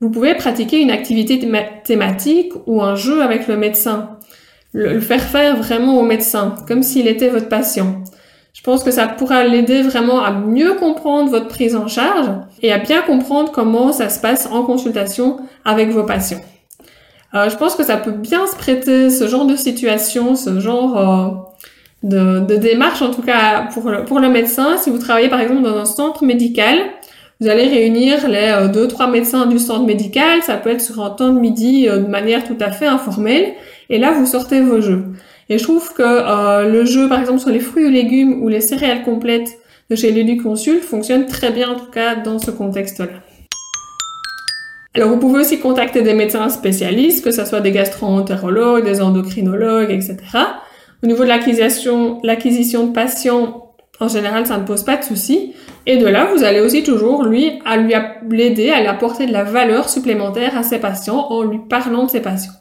vous 0.02 0.10
pouvez 0.10 0.34
pratiquer 0.36 0.82
une 0.82 0.92
activité 0.92 1.40
thématique 1.84 2.54
ou 2.66 2.82
un 2.82 2.96
jeu 2.96 3.22
avec 3.22 3.48
le 3.48 3.58
médecin. 3.58 4.18
Le, 4.74 5.00
faire 5.00 5.22
faire 5.22 5.56
vraiment 5.58 6.00
au 6.00 6.04
médecin, 6.04 6.56
comme 6.68 6.84
s'il 6.84 7.08
était 7.08 7.30
votre 7.30 7.50
patient. 7.50 8.04
Je 8.54 8.62
pense 8.64 8.84
que 8.84 8.92
ça 8.92 9.08
pourra 9.08 9.44
l'aider 9.44 9.84
vraiment 9.84 10.20
à 10.20 10.32
mieux 10.32 10.74
comprendre 10.74 11.30
votre 11.30 11.48
prise 11.48 11.76
en 11.76 11.88
charge 11.88 12.28
et 12.64 12.72
à 12.72 12.80
bien 12.80 13.02
comprendre 13.04 13.52
comment 13.52 13.92
ça 13.92 14.10
se 14.10 14.20
passe 14.20 14.48
en 14.52 14.64
consultation 14.64 15.38
avec 15.64 15.90
vos 15.90 16.04
patients. 16.04 16.42
Euh, 17.34 17.50
je 17.50 17.56
pense 17.56 17.76
que 17.76 17.84
ça 17.84 17.98
peut 17.98 18.12
bien 18.12 18.48
se 18.48 18.56
prêter 18.56 19.10
ce 19.10 19.28
genre 19.28 19.46
de 19.46 19.56
situation, 19.56 20.36
ce 20.36 20.60
genre 20.60 20.98
euh, 20.98 21.47
de, 22.04 22.46
de, 22.46 22.56
démarche, 22.56 23.02
en 23.02 23.12
tout 23.12 23.22
cas 23.22 23.68
pour 23.74 23.90
le, 23.90 24.06
pour 24.06 24.20
le 24.20 24.30
médecin. 24.30 24.78
Si 24.78 24.90
vous 24.90 25.00
travaillez 25.00 25.30
par 25.30 25.42
exemple 25.42 25.64
dans 25.64 25.78
un 25.78 25.86
centre 25.86 26.24
médical, 26.24 26.78
vous 27.40 27.48
allez 27.48 27.68
réunir 27.68 28.28
les 28.28 28.50
euh, 28.50 28.68
deux, 28.68 28.88
trois 28.88 29.08
médecins 29.08 29.46
du 29.46 29.60
centre 29.60 29.86
médical. 29.86 30.42
Ça 30.42 30.58
peut 30.58 30.72
être 30.72 30.82
sur 30.82 31.04
un 31.04 31.12
temps 31.12 31.30
de 31.30 31.40
midi 31.40 31.88
euh, 31.88 32.00
de 32.00 32.08
manière 32.08 32.44
tout 32.44 32.58
à 32.60 32.72
fait 32.72 32.88
informelle. 32.88 33.54
Et 33.90 34.00
là, 34.00 34.12
vous 34.12 34.26
sortez 34.26 34.62
vos 34.62 34.82
jeux. 34.82 35.06
Et 35.50 35.58
je 35.58 35.64
trouve 35.64 35.94
que 35.94 36.04
euh, 36.04 36.70
le 36.70 36.86
jeu, 36.86 37.08
par 37.08 37.20
exemple, 37.20 37.40
sur 37.40 37.50
les 37.50 37.60
fruits 37.60 37.86
ou 37.86 37.90
légumes 37.90 38.42
ou 38.44 38.50
les 38.50 38.62
céréales 38.62 39.04
complètes 39.04 39.60
de 39.90 39.96
chez 39.96 40.12
Lulu 40.12 40.42
Consult 40.42 40.82
fonctionne 40.82 41.26
très 41.28 41.52
bien, 41.52 41.70
en 41.70 41.76
tout 41.76 41.92
cas, 41.92 42.16
dans 42.16 42.40
ce 42.40 42.52
contexte-là. 42.52 43.22
Alors 44.96 45.10
vous 45.10 45.18
pouvez 45.18 45.42
aussi 45.42 45.60
contacter 45.60 46.02
des 46.02 46.16
médecins 46.16 46.50
spécialistes, 46.50 47.24
que 47.24 47.30
ce 47.30 47.46
soit 47.46 47.62
des 47.62 47.72
gastro-entérologues, 47.72 48.84
des 48.84 49.00
endocrinologues, 49.00 49.92
etc. 49.92 50.18
Au 51.04 51.08
niveau 51.08 51.24
de 51.24 51.30
l'acquisition, 51.30 52.20
l'acquisition 52.24 52.88
de 52.88 52.92
patients, 52.92 53.68
en 54.00 54.08
général, 54.08 54.46
ça 54.48 54.58
ne 54.58 54.64
pose 54.64 54.84
pas 54.84 54.98
de 54.98 55.04
souci. 55.04 55.54
Et 55.86 55.98
de 55.98 56.08
là, 56.08 56.30
vous 56.34 56.44
allez 56.44 56.60
aussi 56.60 56.84
toujours 56.84 57.24
lui 57.24 57.60
à 57.66 57.78
lui 57.78 57.94
l'aider, 58.30 58.70
à 58.72 58.82
lui 58.82 58.88
apporter 58.88 59.28
de 59.28 59.32
la 59.32 59.44
valeur 59.44 59.90
supplémentaire 59.90 60.58
à 60.58 60.64
ses 60.64 60.80
patients 60.80 61.28
en 61.30 61.44
lui 61.44 61.60
parlant 61.70 62.06
de 62.06 62.10
ses 62.10 62.22
patients. 62.22 62.54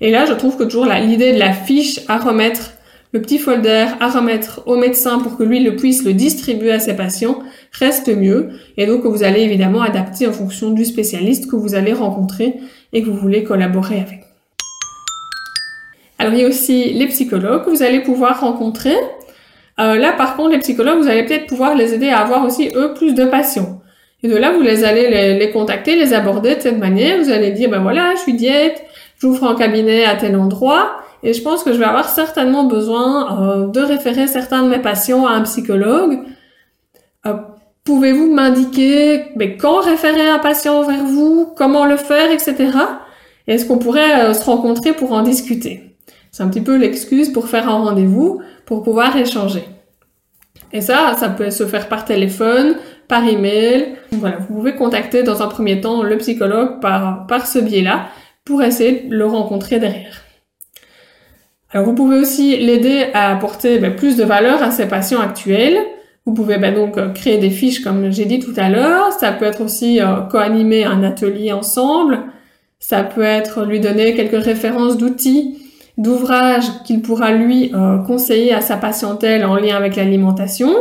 Et 0.00 0.10
là, 0.10 0.26
je 0.26 0.32
trouve 0.34 0.56
que 0.56 0.64
toujours 0.64 0.86
l'idée 0.86 1.32
de 1.32 1.38
la 1.38 1.52
fiche 1.52 2.00
à 2.08 2.18
remettre, 2.18 2.72
le 3.12 3.22
petit 3.22 3.38
folder 3.38 3.86
à 4.00 4.10
remettre 4.10 4.62
au 4.66 4.76
médecin 4.76 5.18
pour 5.18 5.38
que 5.38 5.42
lui 5.42 5.60
le 5.60 5.76
puisse 5.76 6.04
le 6.04 6.12
distribuer 6.12 6.72
à 6.72 6.78
ses 6.78 6.94
patients 6.94 7.38
reste 7.72 8.14
mieux. 8.14 8.50
Et 8.76 8.86
donc, 8.86 9.04
vous 9.06 9.22
allez 9.22 9.40
évidemment 9.40 9.80
adapter 9.80 10.26
en 10.26 10.32
fonction 10.32 10.70
du 10.70 10.84
spécialiste 10.84 11.50
que 11.50 11.56
vous 11.56 11.74
allez 11.74 11.94
rencontrer 11.94 12.56
et 12.92 13.02
que 13.02 13.08
vous 13.08 13.16
voulez 13.16 13.44
collaborer 13.44 14.00
avec. 14.00 14.27
Alors, 16.18 16.32
il 16.32 16.40
y 16.40 16.44
a 16.44 16.48
aussi 16.48 16.92
les 16.92 17.06
psychologues 17.06 17.64
que 17.64 17.70
vous 17.70 17.82
allez 17.82 18.00
pouvoir 18.00 18.40
rencontrer. 18.40 18.96
Euh, 19.80 19.96
là, 19.96 20.12
par 20.12 20.36
contre, 20.36 20.50
les 20.50 20.58
psychologues, 20.58 20.98
vous 20.98 21.08
allez 21.08 21.24
peut-être 21.24 21.46
pouvoir 21.46 21.74
les 21.74 21.94
aider 21.94 22.08
à 22.08 22.18
avoir 22.18 22.44
aussi, 22.44 22.70
eux, 22.74 22.94
plus 22.94 23.14
de 23.14 23.24
patients. 23.24 23.80
Et 24.22 24.28
de 24.28 24.36
là, 24.36 24.50
vous 24.50 24.62
les 24.62 24.84
allez 24.84 25.08
les, 25.08 25.38
les, 25.38 25.50
contacter, 25.50 25.94
les 25.94 26.12
aborder 26.12 26.56
de 26.56 26.60
cette 26.60 26.78
manière. 26.78 27.18
Vous 27.22 27.30
allez 27.30 27.52
dire, 27.52 27.70
ben 27.70 27.80
voilà, 27.80 28.14
je 28.16 28.20
suis 28.20 28.34
diète, 28.34 28.82
j'ouvre 29.18 29.44
un 29.44 29.54
cabinet 29.54 30.04
à 30.04 30.16
tel 30.16 30.34
endroit, 30.36 30.96
et 31.22 31.32
je 31.32 31.42
pense 31.42 31.62
que 31.62 31.72
je 31.72 31.78
vais 31.78 31.84
avoir 31.84 32.08
certainement 32.08 32.64
besoin 32.64 33.40
euh, 33.40 33.66
de 33.68 33.80
référer 33.80 34.26
certains 34.26 34.64
de 34.64 34.68
mes 34.68 34.80
patients 34.80 35.26
à 35.26 35.32
un 35.32 35.42
psychologue. 35.42 36.18
Euh, 37.26 37.34
Pouvez-vous 37.88 38.30
m'indiquer 38.30 39.32
ben, 39.36 39.56
quand 39.56 39.80
référer 39.80 40.28
un 40.28 40.38
patient 40.38 40.82
vers 40.82 41.04
vous, 41.04 41.54
comment 41.56 41.86
le 41.86 41.96
faire, 41.96 42.30
etc. 42.30 42.54
Est-ce 43.46 43.64
qu'on 43.64 43.78
pourrait 43.78 44.24
euh, 44.24 44.34
se 44.34 44.44
rencontrer 44.44 44.92
pour 44.92 45.12
en 45.12 45.22
discuter? 45.22 45.87
C'est 46.38 46.44
un 46.44 46.48
petit 46.50 46.60
peu 46.60 46.76
l'excuse 46.76 47.30
pour 47.30 47.48
faire 47.48 47.68
un 47.68 47.78
rendez-vous 47.78 48.40
pour 48.64 48.84
pouvoir 48.84 49.16
échanger. 49.16 49.64
Et 50.72 50.80
ça, 50.80 51.16
ça 51.18 51.30
peut 51.30 51.50
se 51.50 51.66
faire 51.66 51.88
par 51.88 52.04
téléphone, 52.04 52.76
par 53.08 53.26
email. 53.26 53.96
Voilà, 54.12 54.36
vous 54.36 54.54
pouvez 54.54 54.76
contacter 54.76 55.24
dans 55.24 55.42
un 55.42 55.48
premier 55.48 55.80
temps 55.80 56.04
le 56.04 56.16
psychologue 56.18 56.78
par, 56.80 57.26
par 57.26 57.48
ce 57.48 57.58
biais-là 57.58 58.06
pour 58.44 58.62
essayer 58.62 59.08
de 59.08 59.16
le 59.16 59.26
rencontrer 59.26 59.80
derrière. 59.80 60.22
Alors 61.72 61.86
vous 61.86 61.94
pouvez 61.94 62.20
aussi 62.20 62.56
l'aider 62.56 63.06
à 63.14 63.32
apporter 63.32 63.80
ben, 63.80 63.96
plus 63.96 64.14
de 64.14 64.22
valeur 64.22 64.62
à 64.62 64.70
ses 64.70 64.86
patients 64.86 65.20
actuels. 65.20 65.78
Vous 66.24 66.34
pouvez 66.34 66.58
ben, 66.58 66.72
donc 66.72 66.98
euh, 66.98 67.08
créer 67.08 67.38
des 67.38 67.50
fiches 67.50 67.82
comme 67.82 68.12
j'ai 68.12 68.26
dit 68.26 68.38
tout 68.38 68.54
à 68.56 68.68
l'heure. 68.68 69.10
Ça 69.10 69.32
peut 69.32 69.44
être 69.44 69.60
aussi 69.60 70.00
euh, 70.00 70.20
co-animer 70.30 70.84
un 70.84 71.02
atelier 71.02 71.50
ensemble. 71.50 72.20
Ça 72.78 73.02
peut 73.02 73.24
être 73.24 73.64
lui 73.64 73.80
donner 73.80 74.14
quelques 74.14 74.40
références 74.40 74.96
d'outils 74.96 75.64
d'ouvrages 75.98 76.82
qu'il 76.84 77.02
pourra 77.02 77.32
lui 77.32 77.72
euh, 77.74 77.98
conseiller 77.98 78.54
à 78.54 78.60
sa 78.60 78.76
patientèle 78.76 79.44
en 79.44 79.56
lien 79.56 79.76
avec 79.76 79.96
l'alimentation. 79.96 80.74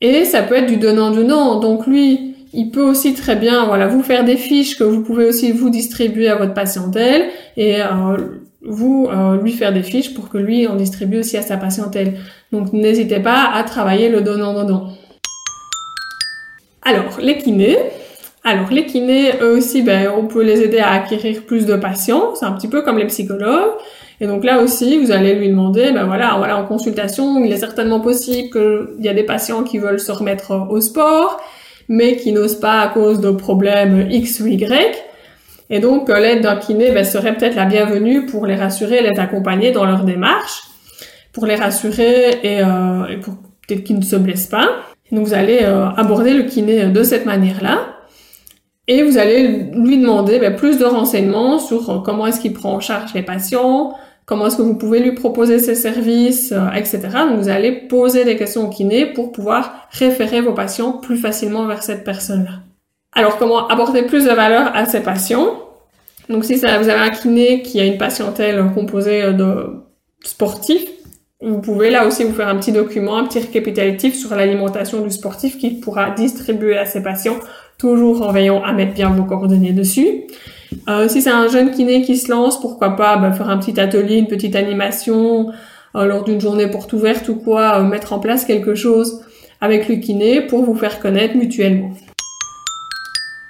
Et 0.00 0.24
ça 0.24 0.42
peut 0.42 0.56
être 0.56 0.66
du 0.66 0.78
donnant-donnant. 0.78 1.60
Donc 1.60 1.86
lui, 1.86 2.34
il 2.52 2.70
peut 2.70 2.82
aussi 2.82 3.14
très 3.14 3.36
bien 3.36 3.66
voilà 3.66 3.86
vous 3.86 4.02
faire 4.02 4.24
des 4.24 4.36
fiches 4.36 4.78
que 4.78 4.84
vous 4.84 5.02
pouvez 5.02 5.26
aussi 5.26 5.52
vous 5.52 5.68
distribuer 5.68 6.28
à 6.28 6.36
votre 6.36 6.54
patientèle 6.54 7.28
et 7.58 7.82
euh, 7.82 8.16
vous 8.62 9.08
euh, 9.10 9.40
lui 9.42 9.52
faire 9.52 9.72
des 9.72 9.82
fiches 9.82 10.14
pour 10.14 10.30
que 10.30 10.38
lui 10.38 10.66
en 10.66 10.74
distribue 10.74 11.18
aussi 11.18 11.36
à 11.36 11.42
sa 11.42 11.58
patientèle. 11.58 12.18
Donc 12.50 12.72
n'hésitez 12.72 13.20
pas 13.20 13.50
à 13.52 13.62
travailler 13.64 14.08
le 14.08 14.22
donnant-donnant. 14.22 14.88
Alors 16.82 17.18
les 17.20 17.36
kinés. 17.36 17.76
Alors 18.44 18.70
les 18.70 18.86
kinés, 18.86 19.32
eux 19.42 19.58
aussi, 19.58 19.82
ben, 19.82 20.10
on 20.16 20.26
peut 20.26 20.42
les 20.42 20.62
aider 20.62 20.78
à 20.78 20.92
acquérir 20.92 21.42
plus 21.44 21.66
de 21.66 21.76
patients. 21.76 22.34
C'est 22.34 22.46
un 22.46 22.52
petit 22.52 22.68
peu 22.68 22.80
comme 22.80 22.96
les 22.96 23.06
psychologues. 23.06 23.72
Et 24.20 24.26
donc 24.26 24.44
là 24.44 24.60
aussi, 24.60 24.98
vous 24.98 25.12
allez 25.12 25.34
lui 25.34 25.48
demander, 25.48 25.92
ben 25.92 26.04
voilà, 26.04 26.34
voilà, 26.38 26.58
en 26.58 26.64
consultation, 26.64 27.44
il 27.44 27.52
est 27.52 27.58
certainement 27.58 28.00
possible 28.00 28.50
qu'il 28.50 29.04
y 29.04 29.08
a 29.08 29.14
des 29.14 29.22
patients 29.22 29.62
qui 29.62 29.78
veulent 29.78 30.00
se 30.00 30.10
remettre 30.10 30.66
au 30.70 30.80
sport, 30.80 31.40
mais 31.88 32.16
qui 32.16 32.32
n'osent 32.32 32.58
pas 32.58 32.80
à 32.80 32.88
cause 32.88 33.20
de 33.20 33.30
problèmes 33.30 34.08
X 34.10 34.40
ou 34.40 34.46
Y. 34.46 34.96
Et 35.70 35.80
donc 35.80 36.08
euh, 36.08 36.18
l'aide 36.18 36.42
d'un 36.42 36.56
kiné 36.56 36.90
ben, 36.90 37.04
serait 37.04 37.34
peut-être 37.34 37.54
la 37.54 37.66
bienvenue 37.66 38.26
pour 38.26 38.46
les 38.46 38.56
rassurer, 38.56 39.02
les 39.02 39.18
accompagner 39.18 39.70
dans 39.70 39.84
leur 39.84 40.04
démarche, 40.04 40.62
pour 41.32 41.46
les 41.46 41.56
rassurer 41.56 42.38
et, 42.42 42.62
euh, 42.62 43.06
et 43.06 43.18
pour 43.18 43.34
peut-être 43.66 43.84
qu'ils 43.84 43.98
ne 43.98 44.04
se 44.04 44.16
blessent 44.16 44.46
pas. 44.46 44.68
Donc 45.12 45.26
vous 45.26 45.34
allez 45.34 45.60
euh, 45.62 45.88
aborder 45.90 46.34
le 46.34 46.44
kiné 46.44 46.86
de 46.86 47.02
cette 47.02 47.26
manière-là. 47.26 47.94
Et 48.90 49.02
vous 49.02 49.18
allez 49.18 49.68
lui 49.74 49.98
demander 49.98 50.38
ben, 50.38 50.56
plus 50.56 50.78
de 50.78 50.86
renseignements 50.86 51.58
sur 51.58 52.02
comment 52.02 52.26
est-ce 52.26 52.40
qu'il 52.40 52.54
prend 52.54 52.72
en 52.72 52.80
charge 52.80 53.12
les 53.12 53.22
patients, 53.22 53.94
comment 54.28 54.46
est-ce 54.46 54.58
que 54.58 54.62
vous 54.62 54.74
pouvez 54.74 55.00
lui 55.00 55.12
proposer 55.12 55.58
ses 55.58 55.74
services, 55.74 56.52
euh, 56.52 56.70
etc. 56.72 57.00
Donc 57.30 57.38
vous 57.38 57.48
allez 57.48 57.72
poser 57.72 58.26
des 58.26 58.36
questions 58.36 58.66
au 58.66 58.68
kiné 58.68 59.06
pour 59.06 59.32
pouvoir 59.32 59.88
référer 59.90 60.42
vos 60.42 60.52
patients 60.52 60.92
plus 60.92 61.16
facilement 61.16 61.66
vers 61.66 61.82
cette 61.82 62.04
personne-là. 62.04 62.60
Alors 63.14 63.38
comment 63.38 63.66
apporter 63.68 64.02
plus 64.02 64.26
de 64.26 64.30
valeur 64.30 64.70
à 64.76 64.84
ces 64.84 65.00
patients? 65.00 65.58
Donc 66.28 66.44
si 66.44 66.56
vous 66.56 66.66
avez 66.66 66.92
un 66.92 67.08
kiné 67.08 67.62
qui 67.62 67.80
a 67.80 67.86
une 67.86 67.96
patientèle 67.96 68.62
composée 68.74 69.32
de 69.32 69.80
sportifs, 70.22 70.86
vous 71.40 71.60
pouvez 71.62 71.88
là 71.88 72.06
aussi 72.06 72.24
vous 72.24 72.34
faire 72.34 72.48
un 72.48 72.56
petit 72.56 72.72
document, 72.72 73.16
un 73.16 73.24
petit 73.24 73.38
récapitulatif 73.38 74.14
sur 74.14 74.34
l'alimentation 74.34 75.00
du 75.00 75.10
sportif 75.10 75.56
qu'il 75.56 75.80
pourra 75.80 76.10
distribuer 76.10 76.76
à 76.76 76.84
ses 76.84 77.02
patients, 77.02 77.38
toujours 77.78 78.28
en 78.28 78.32
veillant 78.32 78.62
à 78.62 78.74
mettre 78.74 78.92
bien 78.92 79.08
vos 79.08 79.24
coordonnées 79.24 79.72
dessus. 79.72 80.24
Euh, 80.88 81.08
si 81.08 81.22
c'est 81.22 81.30
un 81.30 81.48
jeune 81.48 81.70
kiné 81.70 82.02
qui 82.02 82.16
se 82.16 82.30
lance, 82.30 82.60
pourquoi 82.60 82.96
pas 82.96 83.16
bah, 83.16 83.32
faire 83.32 83.48
un 83.48 83.58
petit 83.58 83.78
atelier, 83.78 84.16
une 84.16 84.26
petite 84.26 84.56
animation 84.56 85.50
euh, 85.96 86.04
lors 86.04 86.24
d'une 86.24 86.40
journée 86.40 86.66
porte 86.68 86.92
ouverte 86.92 87.28
ou 87.28 87.36
quoi, 87.36 87.78
euh, 87.78 87.82
mettre 87.84 88.12
en 88.12 88.18
place 88.18 88.44
quelque 88.44 88.74
chose 88.74 89.22
avec 89.60 89.88
le 89.88 89.96
kiné 89.96 90.40
pour 90.42 90.62
vous 90.62 90.74
faire 90.74 91.00
connaître 91.00 91.36
mutuellement. 91.36 91.90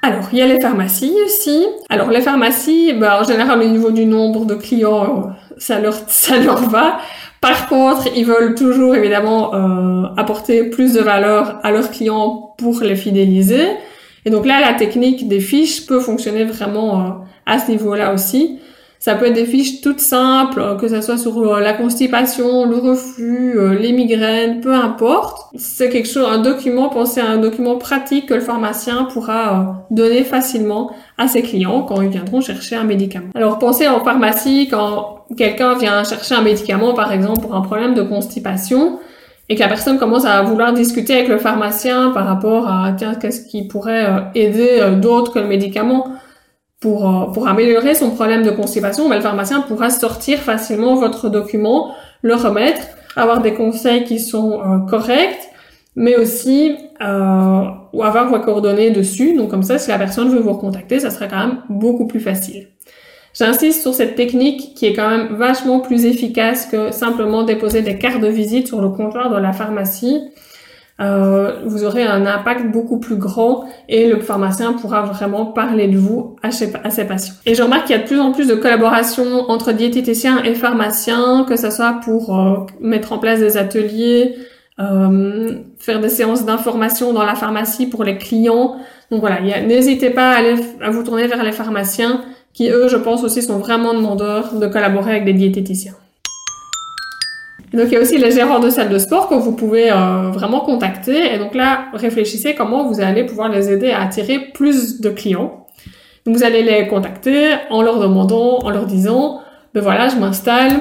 Alors, 0.03 0.29
il 0.33 0.39
y 0.39 0.43
a 0.43 0.47
les 0.47 0.61
pharmacies 0.61 1.15
aussi. 1.25 1.67
Alors, 1.91 2.11
les 2.11 2.21
pharmacies, 2.21 2.93
bah, 2.93 3.21
en 3.21 3.25
général, 3.25 3.61
au 3.61 3.65
niveau 3.65 3.91
du 3.91 4.07
nombre 4.07 4.45
de 4.47 4.55
clients, 4.55 5.31
ça 5.59 5.81
leur, 5.81 5.95
ça 6.07 6.39
leur 6.39 6.69
va. 6.71 6.99
Par 7.41 7.69
contre, 7.69 8.09
ils 8.17 8.25
veulent 8.25 8.55
toujours, 8.55 8.97
évidemment, 8.97 9.53
apporter 10.17 10.65
plus 10.65 10.93
de 10.95 11.01
valeur 11.01 11.61
à 11.63 11.71
leurs 11.71 11.89
clients 11.93 12.53
pour 12.59 12.81
les 12.81 12.97
fidéliser. 12.97 13.65
Et 14.25 14.31
donc 14.31 14.47
là, 14.47 14.61
la 14.61 14.75
technique 14.75 15.29
des 15.29 15.41
fiches 15.41 15.87
peut 15.87 16.01
fonctionner 16.01 16.45
vraiment 16.45 17.01
euh, 17.01 17.11
à 17.47 17.59
ce 17.59 17.71
niveau-là 17.71 18.13
aussi. 18.13 18.59
Ça 19.01 19.15
peut 19.15 19.27
être 19.27 19.35
des 19.35 19.45
fiches 19.45 19.81
toutes 19.81 20.01
simples, 20.01 20.61
euh, 20.61 20.75
que 20.75 20.89
ce 20.89 21.01
soit 21.01 21.19
sur 21.19 21.39
euh, 21.39 21.61
la 21.61 21.73
constipation, 21.73 22.69
le 22.69 22.77
reflux, 22.77 23.79
les 23.79 23.93
migraines, 23.93 24.61
peu 24.61 24.75
importe. 24.75 25.47
C'est 25.57 25.89
quelque 25.89 26.09
chose, 26.09 26.27
un 26.29 26.39
document, 26.39 26.89
pensez 26.89 27.21
à 27.21 27.29
un 27.29 27.39
document 27.39 27.77
pratique 27.77 28.27
que 28.27 28.35
le 28.35 28.41
pharmacien 28.41 29.05
pourra 29.05 29.87
donner 29.91 30.25
facilement 30.25 30.91
à 31.17 31.29
ses 31.29 31.43
clients 31.43 31.83
quand 31.83 32.03
ils 32.03 32.09
viendront 32.09 32.41
chercher 32.41 32.77
un 32.77 32.85
médicament. 32.85 33.29
Alors 33.35 33.59
pensez 33.59 33.87
en 33.87 34.05
pharmacie 34.05 34.69
quand 34.69 35.25
quelqu'un 35.37 35.79
vient 35.79 36.03
chercher 36.05 36.35
un 36.35 36.43
médicament, 36.43 36.95
par 36.95 37.13
exemple 37.13 37.43
pour 37.43 37.55
un 37.55 37.61
problème 37.61 37.95
de 37.95 38.03
constipation 38.03 38.99
et 39.49 39.55
que 39.55 39.61
la 39.61 39.69
personne 39.69 39.99
commence 39.99 40.25
à 40.25 40.43
vouloir 40.43 40.73
discuter 40.73 41.15
avec 41.15 41.29
le 41.29 41.39
pharmacien 41.39 42.11
par 42.11 42.27
rapport 42.27 42.69
à 42.69 42.93
tiens 42.97 43.15
qu'est-ce 43.15 43.47
qui 43.47 43.67
pourrait 43.67 44.05
euh, 44.05 44.21
aider 44.35 44.79
euh, 44.81 44.95
d'autres 44.97 45.33
que 45.33 45.39
le 45.39 45.47
médicament 45.47 46.09
pour 46.81 47.09
euh, 47.09 47.33
pour 47.33 47.49
améliorer 47.49 47.95
son 47.95 48.11
problème 48.11 48.43
de 48.45 48.51
constipation, 48.51 49.09
ben, 49.09 49.17
le 49.17 49.23
pharmacien 49.23 49.63
pourra 49.63 49.91
sortir 49.91 50.39
facilement 50.39 50.95
votre 50.95 51.29
document, 51.29 51.95
le 52.23 52.35
remettre, 52.35 52.83
avoir 53.17 53.41
des 53.41 53.55
conseils 53.55 54.05
qui 54.05 54.21
sont 54.21 54.87
corrects, 54.89 55.51
mais 55.99 56.17
aussi 56.17 56.77
euh, 57.03 57.65
avoir 58.01 58.29
vos 58.29 58.39
coordonnées 58.41 58.91
dessus. 58.91 59.35
Donc 59.35 59.51
comme 59.51 59.65
ça, 59.65 59.79
si 59.79 59.91
la 59.91 59.99
personne 59.99 60.29
veut 60.29 60.39
vous 60.39 60.53
recontacter, 60.53 61.01
ça 61.01 61.11
sera 61.11 61.27
quand 61.27 61.39
même 61.39 61.59
beaucoup 61.69 62.07
plus 62.07 62.21
facile. 62.21 62.69
J'insiste 63.39 63.83
sur 63.83 63.95
cette 63.95 64.17
technique 64.17 64.75
qui 64.75 64.87
est 64.87 64.95
quand 64.95 65.09
même 65.09 65.37
vachement 65.37 65.79
plus 65.79 66.07
efficace 66.07 66.67
que 66.67 66.91
simplement 66.91 67.45
déposer 67.45 67.83
des 67.83 67.97
cartes 67.97 68.21
de 68.21 68.27
visite 68.27 68.67
sur 68.67 68.81
le 68.81 68.89
comptoir 68.89 69.31
de 69.31 69.41
la 69.41 69.53
pharmacie. 69.53 70.23
Euh, 71.01 71.61
vous 71.65 71.85
aurez 71.85 72.03
un 72.03 72.27
impact 72.27 72.73
beaucoup 72.73 72.99
plus 72.99 73.15
grand 73.15 73.67
et 73.89 74.09
le 74.09 74.19
pharmacien 74.19 74.73
pourra 74.73 75.03
vraiment 75.03 75.47
parler 75.47 75.87
de 75.87 75.97
vous 75.97 76.35
à 76.43 76.51
ses, 76.51 76.73
patients. 76.73 77.35
Et 77.47 77.55
je 77.55 77.63
remarque 77.63 77.87
qu'il 77.87 77.95
y 77.95 77.99
a 77.99 78.03
de 78.03 78.09
plus 78.09 78.19
en 78.19 78.33
plus 78.33 78.49
de 78.49 78.57
collaboration 78.57 79.49
entre 79.49 79.71
diététiciens 79.71 80.43
et 80.43 80.57
pharmaciens, 80.57 81.47
que 81.49 81.55
ce 81.55 81.71
soit 81.71 82.01
pour 82.05 82.37
euh, 82.37 82.67
mettre 82.81 83.13
en 83.13 83.19
place 83.19 83.39
des 83.39 83.57
ateliers, 83.57 84.35
euh, 84.81 85.53
faire 85.79 86.01
des 86.01 86.09
séances 86.09 86.45
d'information 86.45 87.13
dans 87.13 87.25
la 87.25 87.37
pharmacie 87.37 87.87
pour 87.87 88.03
les 88.03 88.19
clients. 88.19 88.79
Donc 89.13 89.21
voilà, 89.21 89.41
n'hésitez 89.41 90.11
pas 90.11 90.33
à, 90.33 90.39
aller, 90.39 90.57
à 90.83 90.91
vous 90.91 91.05
tourner 91.05 91.29
vers 91.29 91.45
les 91.45 91.53
pharmaciens 91.53 92.25
qui 92.53 92.71
eux, 92.71 92.89
je 92.89 92.97
pense 92.97 93.23
aussi, 93.25 93.43
sont 93.43 93.59
vraiment 93.59 93.95
demandeurs 93.95 94.55
de 94.55 94.67
collaborer 94.67 95.13
avec 95.13 95.25
des 95.25 95.33
diététiciens. 95.33 95.95
donc 97.73 97.87
il 97.87 97.93
y 97.93 97.97
a 97.97 98.01
aussi 98.01 98.19
les 98.19 98.31
gérants 98.31 98.59
de 98.59 98.71
salles 98.71 98.89
de 98.89 98.99
sport 98.99 99.29
que 99.29 99.35
vous 99.35 99.53
pouvez 99.53 99.91
euh, 99.91 100.31
vraiment 100.31 100.61
contacter. 100.61 101.35
Et 101.35 101.39
donc 101.39 101.55
là, 101.55 101.87
réfléchissez 101.93 102.55
comment 102.55 102.89
vous 102.89 103.01
allez 103.01 103.25
pouvoir 103.25 103.49
les 103.49 103.71
aider 103.71 103.91
à 103.91 104.03
attirer 104.03 104.39
plus 104.55 105.01
de 105.01 105.11
clients. 105.11 105.67
Vous 106.27 106.43
allez 106.43 106.63
les 106.63 106.89
contacter 106.89 107.55
en 107.71 107.81
leur 107.83 108.01
demandant, 108.01 108.59
en 108.59 108.71
leur 108.71 108.87
disant, 108.87 109.41
ben 109.75 109.83
voilà, 109.83 110.09
je 110.09 110.17
m'installe 110.17 110.73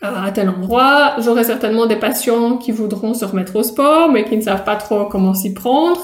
à 0.00 0.30
tel 0.30 0.48
endroit, 0.48 1.16
j'aurai 1.18 1.42
certainement 1.44 1.86
des 1.86 1.96
patients 1.96 2.56
qui 2.56 2.70
voudront 2.70 3.14
se 3.14 3.24
remettre 3.24 3.56
au 3.56 3.62
sport, 3.62 4.10
mais 4.10 4.24
qui 4.24 4.36
ne 4.36 4.42
savent 4.42 4.64
pas 4.64 4.76
trop 4.76 5.06
comment 5.06 5.34
s'y 5.34 5.54
prendre. 5.54 6.00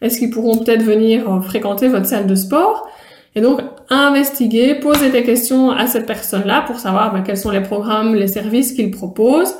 Est-ce 0.00 0.18
qu'ils 0.18 0.30
pourront 0.30 0.58
peut-être 0.58 0.82
venir 0.82 1.30
euh, 1.30 1.40
fréquenter 1.40 1.88
votre 1.88 2.06
salle 2.06 2.26
de 2.26 2.34
sport? 2.34 2.86
Et 3.34 3.40
donc, 3.40 3.60
investiguer, 3.90 4.74
poser 4.74 5.10
des 5.10 5.22
questions 5.22 5.70
à 5.70 5.86
cette 5.86 6.06
personne-là 6.06 6.64
pour 6.66 6.78
savoir 6.78 7.12
ben, 7.12 7.22
quels 7.22 7.36
sont 7.36 7.50
les 7.50 7.60
programmes, 7.60 8.14
les 8.14 8.28
services 8.28 8.72
qu'il 8.72 8.90
propose 8.90 9.54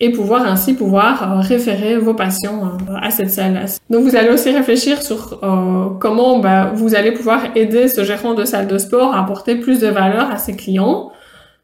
et 0.00 0.10
pouvoir 0.10 0.46
ainsi 0.46 0.74
pouvoir 0.74 1.22
euh, 1.22 1.40
référer 1.40 1.96
vos 1.96 2.14
patients 2.14 2.76
euh, 2.88 2.94
à 3.00 3.10
cette 3.10 3.30
salle. 3.30 3.64
Donc 3.90 4.04
vous 4.04 4.16
allez 4.16 4.30
aussi 4.30 4.50
réfléchir 4.50 5.02
sur 5.02 5.40
euh, 5.42 5.90
comment 6.00 6.40
bah, 6.40 6.72
vous 6.74 6.94
allez 6.94 7.12
pouvoir 7.12 7.56
aider 7.56 7.88
ce 7.88 8.02
gérant 8.02 8.34
de 8.34 8.44
salle 8.44 8.66
de 8.66 8.78
sport 8.78 9.14
à 9.14 9.20
apporter 9.20 9.56
plus 9.56 9.80
de 9.80 9.86
valeur 9.86 10.30
à 10.30 10.36
ses 10.36 10.56
clients. 10.56 11.12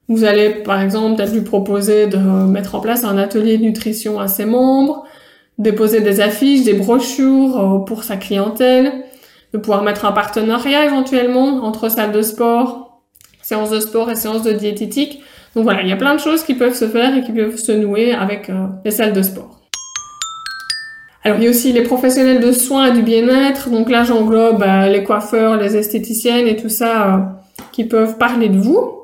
Vous 0.09 0.25
allez 0.25 0.51
par 0.51 0.81
exemple 0.81 1.17
peut-être 1.17 1.33
lui 1.33 1.43
proposer 1.43 2.07
de 2.07 2.19
mettre 2.19 2.75
en 2.75 2.81
place 2.81 3.05
un 3.05 3.19
atelier 3.19 3.59
de 3.59 3.63
nutrition 3.63 4.19
à 4.19 4.27
ses 4.27 4.45
membres, 4.45 5.05
déposer 5.59 6.01
des 6.01 6.21
affiches, 6.21 6.65
des 6.65 6.73
brochures 6.73 7.85
pour 7.87 8.03
sa 8.03 8.17
clientèle, 8.17 8.93
de 9.53 9.59
pouvoir 9.59 9.83
mettre 9.83 10.05
un 10.05 10.13
partenariat 10.13 10.85
éventuellement 10.85 11.65
entre 11.65 11.89
salle 11.89 12.13
de 12.13 12.23
sport, 12.23 13.03
séances 13.43 13.71
de 13.71 13.81
sport 13.81 14.11
et 14.11 14.15
séances 14.15 14.43
de 14.43 14.53
diététique 14.53 15.21
donc 15.55 15.65
voilà, 15.65 15.83
il 15.83 15.89
y 15.89 15.93
a 15.93 15.97
plein 15.97 16.15
de 16.15 16.21
choses 16.21 16.45
qui 16.45 16.55
peuvent 16.55 16.75
se 16.75 16.87
faire 16.87 17.17
et 17.17 17.23
qui 17.23 17.33
peuvent 17.33 17.57
se 17.57 17.73
nouer 17.73 18.13
avec 18.13 18.51
euh, 18.51 18.67
les 18.85 18.91
salles 18.91 19.13
de 19.13 19.23
sport. 19.23 19.59
Alors 21.25 21.39
il 21.39 21.45
y 21.45 21.47
a 21.49 21.51
aussi 21.51 21.73
les 21.73 21.83
professionnels 21.83 22.41
de 22.41 22.53
soins 22.53 22.87
et 22.87 22.93
du 22.93 23.03
bien-être. 23.03 23.69
Donc 23.69 23.91
là 23.91 24.05
j'englobe 24.05 24.63
euh, 24.63 24.87
les 24.87 25.03
coiffeurs, 25.03 25.57
les 25.57 25.77
esthéticiennes 25.77 26.47
et 26.47 26.57
tout 26.57 26.69
ça 26.69 27.15
euh, 27.15 27.19
qui 27.73 27.85
peuvent 27.85 28.17
parler 28.17 28.49
de 28.49 28.59
vous. 28.59 28.97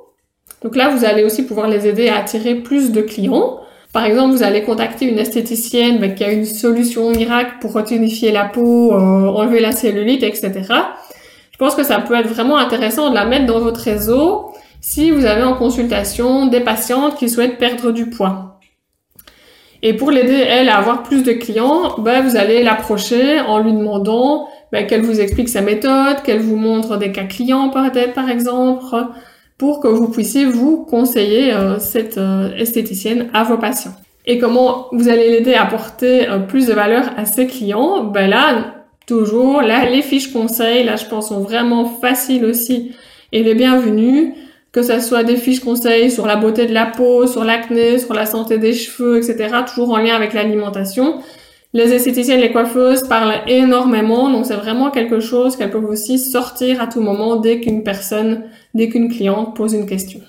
Donc 0.62 0.76
là 0.76 0.88
vous 0.88 1.04
allez 1.04 1.24
aussi 1.24 1.44
pouvoir 1.44 1.68
les 1.68 1.86
aider 1.86 2.08
à 2.08 2.18
attirer 2.18 2.54
plus 2.54 2.92
de 2.92 3.02
clients. 3.02 3.58
Par 3.92 4.04
exemple, 4.04 4.34
vous 4.34 4.42
allez 4.42 4.62
contacter 4.62 5.06
une 5.06 5.18
esthéticienne 5.18 5.98
bah, 5.98 6.08
qui 6.08 6.24
a 6.24 6.32
une 6.32 6.44
solution 6.44 7.10
miracle 7.10 7.52
pour 7.60 7.72
retonifier 7.72 8.32
la 8.32 8.44
peau, 8.44 8.92
enlever 8.92 9.60
la 9.60 9.72
cellulite, 9.72 10.22
etc. 10.22 10.52
Je 11.52 11.58
pense 11.58 11.74
que 11.74 11.82
ça 11.82 12.00
peut 12.00 12.14
être 12.14 12.28
vraiment 12.28 12.58
intéressant 12.58 13.08
de 13.08 13.14
la 13.14 13.24
mettre 13.24 13.46
dans 13.46 13.60
votre 13.60 13.80
réseau 13.80 14.52
si 14.82 15.10
vous 15.10 15.24
avez 15.24 15.42
en 15.42 15.54
consultation 15.54 16.46
des 16.46 16.60
patientes 16.60 17.16
qui 17.16 17.30
souhaitent 17.30 17.58
perdre 17.58 17.92
du 17.92 18.10
poids. 18.10 18.60
Et 19.82 19.94
pour 19.94 20.10
l'aider, 20.10 20.44
elle, 20.46 20.68
à 20.68 20.76
avoir 20.76 21.02
plus 21.02 21.22
de 21.22 21.32
clients, 21.32 21.96
ben, 21.98 22.22
vous 22.22 22.36
allez 22.36 22.62
l'approcher 22.62 23.40
en 23.40 23.58
lui 23.58 23.72
demandant 23.72 24.48
ben, 24.72 24.86
qu'elle 24.86 25.02
vous 25.02 25.20
explique 25.20 25.48
sa 25.48 25.60
méthode, 25.60 26.22
qu'elle 26.24 26.40
vous 26.40 26.56
montre 26.56 26.96
des 26.96 27.12
cas 27.12 27.24
clients 27.24 27.70
peut-être, 27.70 28.14
par 28.14 28.28
exemple, 28.28 28.84
pour 29.58 29.80
que 29.80 29.88
vous 29.88 30.08
puissiez 30.08 30.44
vous 30.44 30.84
conseiller 30.84 31.52
euh, 31.52 31.78
cette 31.78 32.18
euh, 32.18 32.54
esthéticienne 32.56 33.28
à 33.32 33.44
vos 33.44 33.58
patients. 33.58 33.94
Et 34.26 34.38
comment 34.38 34.88
vous 34.92 35.08
allez 35.08 35.30
l'aider 35.30 35.54
à 35.54 35.64
apporter 35.64 36.28
euh, 36.28 36.38
plus 36.40 36.66
de 36.66 36.72
valeur 36.72 37.04
à 37.16 37.24
ses 37.24 37.46
clients? 37.46 38.04
Ben 38.04 38.28
là, 38.28 38.74
toujours, 39.06 39.62
là, 39.62 39.88
les 39.88 40.02
fiches 40.02 40.32
conseils, 40.32 40.84
là, 40.84 40.96
je 40.96 41.06
pense, 41.06 41.28
sont 41.28 41.40
vraiment 41.40 41.84
faciles 41.84 42.44
aussi 42.44 42.92
et 43.32 43.42
les 43.42 43.54
bienvenues 43.54 44.34
que 44.76 44.82
ce 44.82 45.00
soit 45.00 45.24
des 45.24 45.36
fiches 45.38 45.60
conseils 45.60 46.10
sur 46.10 46.26
la 46.26 46.36
beauté 46.36 46.66
de 46.66 46.74
la 46.74 46.84
peau, 46.84 47.26
sur 47.26 47.44
l'acné, 47.44 47.98
sur 47.98 48.12
la 48.12 48.26
santé 48.26 48.58
des 48.58 48.74
cheveux, 48.74 49.16
etc., 49.16 49.54
toujours 49.66 49.88
en 49.88 49.96
lien 49.96 50.14
avec 50.14 50.34
l'alimentation. 50.34 51.22
Les 51.76 51.92
esthéticiennes, 51.92 52.40
les 52.40 52.52
coiffeuses 52.52 53.02
parlent 53.02 53.34
énormément, 53.46 54.30
donc 54.30 54.46
c'est 54.46 54.54
vraiment 54.54 54.90
quelque 54.90 55.20
chose 55.20 55.56
qu'elles 55.56 55.70
peuvent 55.70 55.90
aussi 55.90 56.18
sortir 56.18 56.80
à 56.80 56.86
tout 56.86 57.02
moment 57.02 57.36
dès 57.36 57.60
qu'une 57.60 57.82
personne, 57.82 58.44
dès 58.72 58.88
qu'une 58.88 59.10
cliente 59.10 59.54
pose 59.54 59.74
une 59.74 59.84
question. 59.84 60.20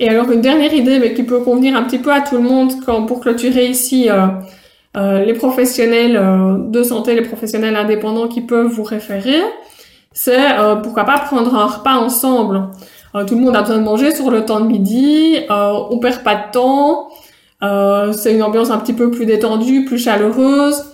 Et 0.00 0.08
alors 0.08 0.28
une 0.32 0.40
dernière 0.40 0.74
idée, 0.74 0.98
mais 0.98 1.14
qui 1.14 1.22
peut 1.22 1.38
convenir 1.38 1.76
un 1.76 1.84
petit 1.84 1.98
peu 1.98 2.12
à 2.12 2.20
tout 2.20 2.34
le 2.34 2.42
monde, 2.42 2.72
quand 2.84 3.06
pour 3.06 3.20
clôturer 3.20 3.68
ici 3.68 4.10
euh, 4.10 4.26
euh, 4.96 5.24
les 5.24 5.34
professionnels 5.34 6.16
euh, 6.16 6.56
de 6.58 6.82
santé, 6.82 7.14
les 7.14 7.22
professionnels 7.22 7.76
indépendants 7.76 8.26
qui 8.26 8.40
peuvent 8.40 8.66
vous 8.66 8.82
référer, 8.82 9.40
c'est 10.12 10.58
euh, 10.58 10.74
pourquoi 10.74 11.04
pas 11.04 11.20
prendre 11.20 11.54
un 11.54 11.66
repas 11.66 11.94
ensemble. 11.94 12.70
Euh, 13.14 13.24
tout 13.24 13.36
le 13.36 13.40
monde 13.40 13.54
a 13.54 13.60
besoin 13.60 13.78
de 13.78 13.84
manger 13.84 14.12
sur 14.12 14.32
le 14.32 14.44
temps 14.44 14.58
de 14.58 14.66
midi, 14.66 15.36
on 15.48 15.96
perd 16.00 16.24
pas 16.24 16.34
de 16.34 16.50
temps, 16.52 17.08
euh, 17.62 18.12
c'est 18.12 18.34
une 18.34 18.42
ambiance 18.42 18.70
un 18.70 18.78
petit 18.78 18.92
peu 18.92 19.10
plus 19.10 19.26
détendue, 19.26 19.84
plus 19.84 19.98
chaleureuse. 19.98 20.84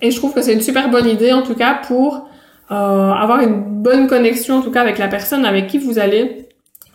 Et 0.00 0.10
je 0.10 0.16
trouve 0.16 0.32
que 0.34 0.42
c'est 0.42 0.52
une 0.52 0.60
super 0.60 0.90
bonne 0.90 1.08
idée 1.08 1.32
en 1.32 1.42
tout 1.42 1.54
cas 1.54 1.74
pour 1.86 2.28
avoir 2.68 3.40
une 3.40 3.82
bonne 3.82 4.06
connexion 4.06 4.56
en 4.56 4.62
tout 4.62 4.70
cas 4.70 4.80
avec 4.80 4.96
la 4.96 5.06
personne 5.06 5.44
avec 5.44 5.66
qui 5.66 5.76
vous 5.76 5.98
allez 5.98 6.48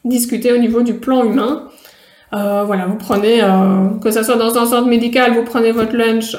discuter 0.05 0.51
au 0.51 0.57
niveau 0.57 0.81
du 0.81 0.95
plan 0.95 1.23
humain. 1.23 1.67
voilà, 2.31 2.87
vous 2.87 2.95
prenez, 2.95 3.41
que 4.01 4.09
ce 4.09 4.23
soit 4.23 4.37
dans 4.37 4.57
un 4.57 4.65
centre 4.65 4.87
médical, 4.87 5.33
vous 5.35 5.43
prenez 5.43 5.71
votre 5.71 5.95
lunch 5.95 6.35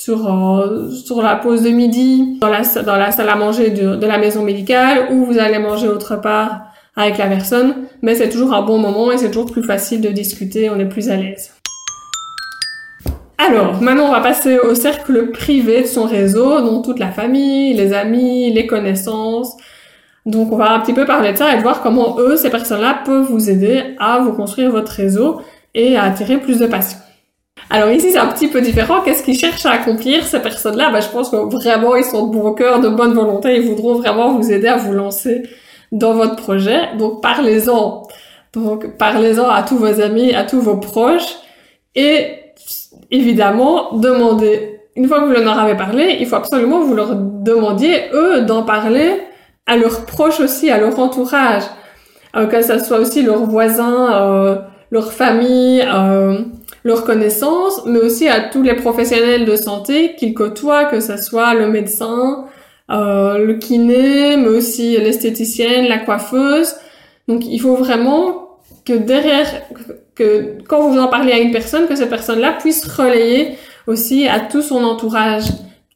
sur 0.00 0.32
euh, 0.32 0.90
sur 0.90 1.20
la 1.20 1.36
pause 1.36 1.62
de 1.62 1.68
midi 1.68 2.38
dans 2.40 2.48
la 2.48 2.62
dans 2.82 2.96
la 2.96 3.12
salle 3.12 3.28
à 3.28 3.36
manger 3.36 3.68
de 3.68 4.06
la 4.06 4.16
maison 4.16 4.42
médicale 4.42 5.08
ou 5.12 5.26
vous 5.26 5.38
allez 5.38 5.58
manger 5.58 5.88
autre 5.88 6.16
part 6.16 6.62
avec 6.96 7.18
la 7.18 7.26
personne 7.26 7.74
mais 8.02 8.14
c'est 8.14 8.28
toujours 8.28 8.52
un 8.54 8.62
bon 8.62 8.78
moment 8.78 9.12
et 9.12 9.18
c'est 9.18 9.30
toujours 9.30 9.50
plus 9.50 9.62
facile 9.62 10.00
de 10.00 10.08
discuter 10.08 10.70
on 10.70 10.78
est 10.78 10.88
plus 10.88 11.08
à 11.10 11.16
l'aise 11.16 11.54
alors 13.38 13.80
maintenant 13.80 14.06
on 14.08 14.12
va 14.12 14.20
passer 14.20 14.58
au 14.58 14.74
cercle 14.74 15.30
privé 15.30 15.82
de 15.82 15.86
son 15.86 16.04
réseau 16.04 16.60
donc 16.60 16.84
toute 16.84 16.98
la 16.98 17.10
famille 17.10 17.74
les 17.74 17.92
amis 17.92 18.52
les 18.52 18.66
connaissances 18.66 19.56
donc 20.26 20.52
on 20.52 20.56
va 20.56 20.72
un 20.72 20.80
petit 20.80 20.92
peu 20.92 21.06
parler 21.06 21.32
de 21.32 21.38
ça 21.38 21.54
et 21.54 21.56
de 21.56 21.62
voir 21.62 21.82
comment 21.82 22.18
eux 22.18 22.36
ces 22.36 22.50
personnes 22.50 22.80
là 22.80 23.00
peuvent 23.04 23.30
vous 23.30 23.48
aider 23.50 23.96
à 23.98 24.18
vous 24.18 24.32
construire 24.32 24.70
votre 24.70 24.92
réseau 24.92 25.40
et 25.74 25.96
à 25.96 26.04
attirer 26.04 26.38
plus 26.38 26.58
de 26.58 26.66
patients 26.66 26.98
alors 27.72 27.90
ici, 27.90 28.10
c'est 28.10 28.18
un 28.18 28.26
petit 28.26 28.48
peu 28.48 28.60
différent. 28.60 29.00
Qu'est-ce 29.02 29.22
qu'ils 29.22 29.38
cherchent 29.38 29.64
à 29.64 29.70
accomplir, 29.70 30.26
ces 30.26 30.40
personnes-là? 30.40 30.90
Ben, 30.90 31.00
Je 31.00 31.08
pense 31.08 31.30
que 31.30 31.36
vraiment, 31.36 31.94
ils 31.94 32.04
sont 32.04 32.26
de 32.26 32.32
bon 32.32 32.52
cœur, 32.52 32.80
de 32.80 32.88
bonne 32.88 33.12
volonté. 33.12 33.54
Ils 33.56 33.68
voudront 33.68 33.94
vraiment 33.94 34.34
vous 34.34 34.50
aider 34.50 34.66
à 34.66 34.76
vous 34.76 34.92
lancer 34.92 35.42
dans 35.92 36.14
votre 36.14 36.36
projet. 36.36 36.96
Donc, 36.98 37.22
parlez-en. 37.22 38.02
Donc, 38.52 38.96
parlez-en 38.96 39.48
à 39.48 39.62
tous 39.62 39.76
vos 39.76 40.00
amis, 40.00 40.34
à 40.34 40.44
tous 40.44 40.60
vos 40.60 40.76
proches. 40.76 41.36
Et 41.94 42.36
évidemment, 43.10 43.96
demandez. 43.96 44.80
Une 44.96 45.06
fois 45.06 45.20
que 45.20 45.26
vous 45.26 45.32
leur 45.32 45.58
avez 45.58 45.76
parlé, 45.76 46.16
il 46.20 46.26
faut 46.26 46.36
absolument 46.36 46.80
que 46.80 46.86
vous 46.86 46.94
leur 46.94 47.14
demandiez, 47.14 48.10
eux, 48.12 48.42
d'en 48.42 48.64
parler 48.64 49.22
à 49.66 49.76
leurs 49.76 50.04
proches 50.04 50.40
aussi, 50.40 50.70
à 50.70 50.78
leur 50.78 50.98
entourage. 50.98 51.62
Euh, 52.36 52.46
que 52.46 52.62
ce 52.62 52.78
soit 52.78 52.98
aussi 52.98 53.22
leurs 53.22 53.44
voisins, 53.44 54.12
euh, 54.12 54.56
leur 54.90 55.12
famille, 55.12 55.82
euh, 55.82 56.38
leur 56.84 57.04
connaissance, 57.04 57.82
mais 57.86 57.98
aussi 57.98 58.28
à 58.28 58.40
tous 58.40 58.62
les 58.62 58.74
professionnels 58.74 59.44
de 59.44 59.56
santé 59.56 60.14
qu'ils 60.16 60.34
côtoient, 60.34 60.84
que 60.84 61.00
ce 61.00 61.16
soit 61.16 61.54
le 61.54 61.68
médecin, 61.68 62.44
le 62.90 63.54
kiné, 63.54 64.36
mais 64.36 64.48
aussi 64.48 64.96
l'esthéticienne, 64.98 65.86
la 65.86 65.98
coiffeuse. 65.98 66.74
Donc 67.28 67.46
il 67.46 67.60
faut 67.60 67.76
vraiment 67.76 68.58
que 68.84 68.92
derrière, 68.92 69.46
que 70.14 70.58
quand 70.68 70.88
vous 70.88 70.98
en 70.98 71.08
parlez 71.08 71.32
à 71.32 71.38
une 71.38 71.52
personne, 71.52 71.86
que 71.86 71.94
cette 71.94 72.10
personne-là 72.10 72.52
puisse 72.60 72.84
relayer 72.86 73.56
aussi 73.86 74.26
à 74.26 74.40
tout 74.40 74.62
son 74.62 74.82
entourage 74.84 75.48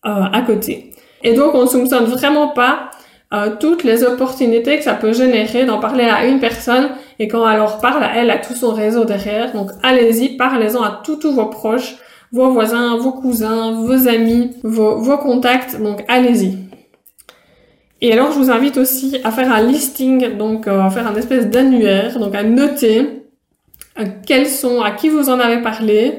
euh, 0.06 0.10
à 0.32 0.42
côté. 0.42 0.92
Et 1.22 1.32
donc 1.34 1.54
on 1.54 1.62
ne 1.62 1.66
soupçonne 1.66 2.04
vraiment 2.04 2.48
pas 2.48 2.90
euh, 3.32 3.50
toutes 3.58 3.84
les 3.84 4.04
opportunités 4.04 4.76
que 4.76 4.84
ça 4.84 4.94
peut 4.94 5.12
générer 5.12 5.64
d'en 5.64 5.78
parler 5.80 6.04
à 6.04 6.26
une 6.26 6.38
personne 6.38 6.90
et 7.18 7.26
quand 7.26 7.48
elle 7.48 7.56
leur 7.56 7.78
parle 7.78 8.04
à 8.04 8.16
elle, 8.16 8.30
à 8.30 8.38
tout 8.38 8.54
son 8.54 8.72
réseau 8.72 9.04
derrière. 9.04 9.52
Donc 9.52 9.70
allez-y, 9.82 10.36
parlez-en 10.36 10.82
à 10.82 11.00
tous 11.04 11.16
tous 11.16 11.32
vos 11.32 11.46
proches, 11.46 11.96
vos 12.32 12.50
voisins, 12.50 12.96
vos 12.96 13.12
cousins, 13.12 13.72
vos 13.72 14.08
amis, 14.08 14.50
vos, 14.62 14.98
vos 14.98 15.18
contacts. 15.18 15.80
Donc 15.80 16.04
allez-y. 16.08 16.58
Et 18.04 18.12
alors 18.12 18.32
je 18.32 18.36
vous 18.36 18.50
invite 18.50 18.76
aussi 18.76 19.16
à 19.24 19.30
faire 19.30 19.50
un 19.50 19.62
listing, 19.62 20.36
donc 20.36 20.68
euh, 20.68 20.78
à 20.78 20.90
faire 20.90 21.06
un 21.06 21.16
espèce 21.16 21.46
d'annuaire, 21.46 22.18
donc 22.18 22.34
à 22.34 22.42
noter 22.42 23.24
euh, 23.98 24.04
quels 24.26 24.46
sont, 24.46 24.82
à 24.82 24.90
qui 24.90 25.08
vous 25.08 25.30
en 25.30 25.40
avez 25.40 25.62
parlé, 25.62 26.12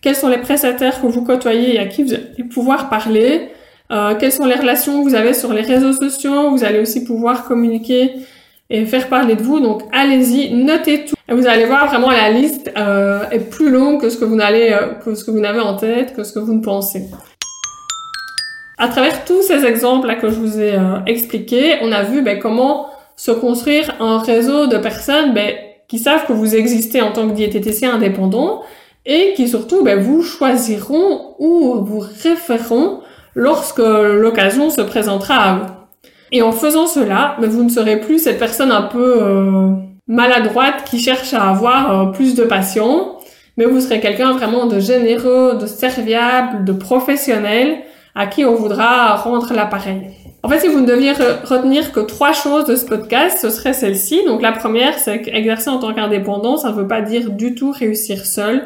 quels 0.00 0.14
sont 0.14 0.28
les 0.28 0.38
prestataires 0.38 1.02
que 1.02 1.06
vous 1.08 1.24
côtoyez 1.24 1.74
et 1.74 1.78
à 1.80 1.86
qui 1.86 2.04
vous 2.04 2.14
allez 2.14 2.44
pouvoir 2.44 2.88
parler, 2.88 3.48
euh, 3.90 4.14
quelles 4.14 4.30
sont 4.30 4.46
les 4.46 4.54
relations 4.54 5.02
que 5.02 5.08
vous 5.08 5.16
avez 5.16 5.34
sur 5.34 5.52
les 5.52 5.62
réseaux 5.62 5.92
sociaux. 5.92 6.50
Vous 6.50 6.62
allez 6.62 6.78
aussi 6.78 7.02
pouvoir 7.02 7.42
communiquer 7.42 8.12
et 8.70 8.86
faire 8.86 9.08
parler 9.08 9.34
de 9.34 9.42
vous. 9.42 9.58
Donc 9.58 9.82
allez-y, 9.90 10.54
notez 10.54 11.06
tout. 11.06 11.16
Et 11.28 11.34
vous 11.34 11.48
allez 11.48 11.66
voir 11.66 11.88
vraiment 11.88 12.12
la 12.12 12.30
liste 12.30 12.70
euh, 12.76 13.28
est 13.30 13.50
plus 13.50 13.68
longue 13.68 14.00
que 14.00 14.10
ce 14.10 14.16
que 14.16 14.24
vous 14.24 14.36
n'allez, 14.36 14.70
euh, 14.70 14.94
que 15.04 15.16
ce 15.16 15.24
que 15.24 15.32
vous 15.32 15.40
n'avez 15.40 15.58
en 15.58 15.74
tête, 15.74 16.14
que 16.14 16.22
ce 16.22 16.32
que 16.32 16.38
vous 16.38 16.54
ne 16.54 16.62
pensez. 16.62 17.10
À 18.82 18.88
travers 18.88 19.24
tous 19.24 19.42
ces 19.42 19.64
exemples 19.64 20.08
là 20.08 20.16
que 20.16 20.28
je 20.28 20.34
vous 20.34 20.58
ai 20.60 20.74
euh, 20.74 20.98
expliqués, 21.06 21.76
on 21.82 21.92
a 21.92 22.02
vu 22.02 22.20
ben, 22.20 22.40
comment 22.40 22.88
se 23.14 23.30
construire 23.30 23.94
un 24.00 24.18
réseau 24.18 24.66
de 24.66 24.76
personnes 24.76 25.32
ben, 25.34 25.54
qui 25.86 26.00
savent 26.00 26.26
que 26.26 26.32
vous 26.32 26.56
existez 26.56 27.00
en 27.00 27.12
tant 27.12 27.28
que 27.28 27.34
diététicien 27.34 27.94
indépendant 27.94 28.62
et 29.06 29.34
qui 29.36 29.46
surtout 29.46 29.84
ben, 29.84 30.00
vous 30.00 30.22
choisiront 30.22 31.36
ou 31.38 31.84
vous 31.84 32.00
référeront 32.00 33.02
lorsque 33.36 33.78
l'occasion 33.78 34.68
se 34.68 34.80
présentera 34.80 35.34
à 35.36 35.54
vous. 35.54 35.72
Et 36.32 36.42
en 36.42 36.50
faisant 36.50 36.88
cela, 36.88 37.36
ben, 37.40 37.48
vous 37.48 37.62
ne 37.62 37.68
serez 37.70 38.00
plus 38.00 38.18
cette 38.18 38.40
personne 38.40 38.72
un 38.72 38.82
peu 38.82 39.22
euh, 39.22 39.74
maladroite 40.08 40.82
qui 40.90 40.98
cherche 40.98 41.34
à 41.34 41.50
avoir 41.50 42.08
euh, 42.08 42.10
plus 42.10 42.34
de 42.34 42.42
patients, 42.42 43.20
mais 43.56 43.64
vous 43.64 43.80
serez 43.80 44.00
quelqu'un 44.00 44.32
vraiment 44.32 44.66
de 44.66 44.80
généreux, 44.80 45.56
de 45.60 45.66
serviable, 45.66 46.64
de 46.64 46.72
professionnel 46.72 47.84
à 48.14 48.26
qui 48.26 48.44
on 48.44 48.54
voudra 48.54 49.16
rendre 49.16 49.52
l'appareil. 49.54 50.10
En 50.42 50.48
fait, 50.48 50.58
si 50.58 50.68
vous 50.68 50.80
ne 50.80 50.86
deviez 50.86 51.12
retenir 51.12 51.92
que 51.92 52.00
trois 52.00 52.32
choses 52.32 52.64
de 52.64 52.74
ce 52.74 52.84
podcast, 52.84 53.38
ce 53.40 53.48
serait 53.48 53.72
celle-ci. 53.72 54.24
Donc 54.26 54.42
la 54.42 54.52
première, 54.52 54.98
c'est 54.98 55.22
qu'exercer 55.22 55.70
en 55.70 55.78
tant 55.78 55.94
qu'indépendant, 55.94 56.56
ça 56.56 56.70
ne 56.70 56.74
veut 56.74 56.88
pas 56.88 57.00
dire 57.00 57.30
du 57.30 57.54
tout 57.54 57.70
réussir 57.70 58.26
seul. 58.26 58.62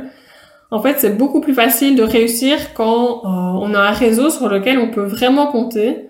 En 0.71 0.81
fait, 0.81 0.97
c'est 0.99 1.17
beaucoup 1.17 1.41
plus 1.41 1.55
facile 1.55 1.95
de 1.95 2.03
réussir 2.03 2.75
quand 2.75 3.23
euh, 3.25 3.29
on 3.29 3.75
a 3.75 3.81
un 3.81 3.93
réseau 3.93 4.31
sur 4.31 4.49
lequel 4.49 4.79
on 4.79 4.89
peut 4.89 5.05
vraiment 5.05 5.47
compter. 5.47 6.09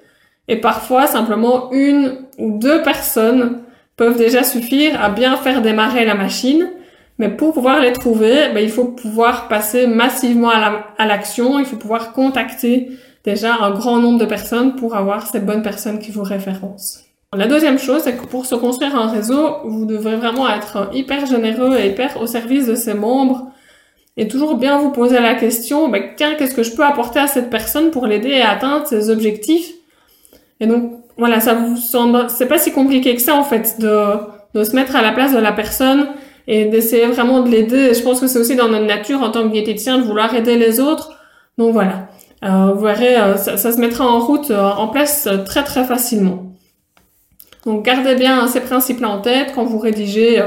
Et 0.49 0.57
parfois, 0.57 1.07
simplement 1.07 1.71
une 1.73 2.27
ou 2.39 2.59
deux 2.59 2.83
personnes 2.83 3.63
peuvent 3.97 4.17
déjà 4.17 4.45
suffire 4.45 5.03
à 5.03 5.11
bien 5.11 5.37
faire 5.37 5.63
démarrer 5.63 6.05
la 6.05 6.15
machine. 6.15 6.71
Mais 7.19 7.29
pour 7.29 7.53
pouvoir 7.55 7.81
les 7.81 7.93
trouver, 7.93 8.51
ben, 8.55 8.61
il 8.63 8.71
faut 8.71 8.85
pouvoir 8.85 9.49
passer 9.49 9.87
massivement 9.87 10.51
à 10.51 11.07
l'action, 11.07 11.59
il 11.59 11.65
faut 11.65 11.77
pouvoir 11.77 12.13
contacter 12.13 12.91
déjà 13.27 13.57
un 13.61 13.73
grand 13.73 13.99
nombre 13.99 14.19
de 14.19 14.25
personnes 14.25 14.77
pour 14.77 14.97
avoir 14.97 15.27
ces 15.27 15.41
bonnes 15.41 15.63
personnes 15.63 15.99
qui 15.99 16.13
vous 16.13 16.23
référencent. 16.23 17.03
La 17.37 17.49
deuxième 17.49 17.79
chose, 17.79 18.03
c'est 18.05 18.17
que 18.17 18.25
pour 18.25 18.47
se 18.47 18.55
construire 18.55 18.97
un 18.97 19.09
réseau, 19.09 19.57
vous 19.65 19.85
devrez 19.85 20.17
vraiment 20.17 20.49
être 20.49 20.89
hyper 20.95 21.27
généreux 21.27 21.77
et 21.77 21.89
hyper 21.89 22.21
au 22.23 22.27
service 22.27 22.67
de 22.67 22.77
ses 22.77 22.95
membres 22.95 23.49
et 24.17 24.29
toujours 24.29 24.57
bien 24.57 24.79
vous 24.79 24.91
poser 24.91 25.21
la 25.21 25.35
question, 25.35 25.89
ben, 25.89 26.03
tiens, 26.17 26.35
qu'est-ce 26.37 26.55
que 26.55 26.63
je 26.63 26.75
peux 26.75 26.85
apporter 26.85 27.19
à 27.19 27.27
cette 27.27 27.51
personne 27.51 27.91
pour 27.91 28.07
l'aider 28.07 28.41
à 28.41 28.53
atteindre 28.53 28.87
ses 28.87 29.11
objectifs? 29.11 29.73
Et 30.61 30.67
donc, 30.67 30.93
voilà, 31.19 31.41
ça 31.41 31.53
vous 31.53 31.77
semble, 31.77 32.31
c'est 32.31 32.47
pas 32.47 32.57
si 32.57 32.73
compliqué 32.73 33.15
que 33.15 33.21
ça 33.21 33.35
en 33.35 33.43
fait 33.43 33.79
de, 33.79 34.15
de 34.55 34.65
se 34.65 34.75
mettre 34.75 34.97
à 34.97 35.03
la 35.03 35.13
place 35.13 35.35
de 35.35 35.39
la 35.39 35.53
personne 35.53 36.07
et 36.47 36.67
d'essayer 36.67 37.07
vraiment 37.07 37.41
de 37.41 37.51
l'aider. 37.51 37.93
Je 37.93 38.03
pense 38.03 38.21
que 38.21 38.27
c'est 38.27 38.39
aussi 38.39 38.57
dans 38.57 38.69
notre 38.69 38.87
nature 38.87 39.21
en 39.23 39.31
tant 39.31 39.43
que 39.43 39.53
diététicien 39.53 39.99
de 39.99 40.05
vouloir 40.05 40.35
aider 40.35 40.57
les 40.57 40.81
autres. 40.81 41.11
Donc 41.59 41.73
voilà, 41.73 42.09
euh, 42.45 42.73
vous 42.75 42.85
verrez, 42.85 43.17
euh, 43.17 43.37
ça, 43.37 43.57
ça, 43.57 43.73
se 43.73 43.79
mettra 43.79 44.07
en 44.07 44.21
route, 44.21 44.51
euh, 44.51 44.63
en 44.63 44.89
place 44.89 45.27
euh, 45.27 45.43
très 45.45 45.65
très 45.65 45.85
facilement. 45.85 46.53
Donc 47.65 47.85
gardez 47.85 48.15
bien 48.15 48.47
ces 48.47 48.61
principes-là 48.61 49.09
en 49.09 49.21
tête 49.21 49.53
quand 49.55 49.65
vous 49.65 49.79
rédigez 49.79 50.41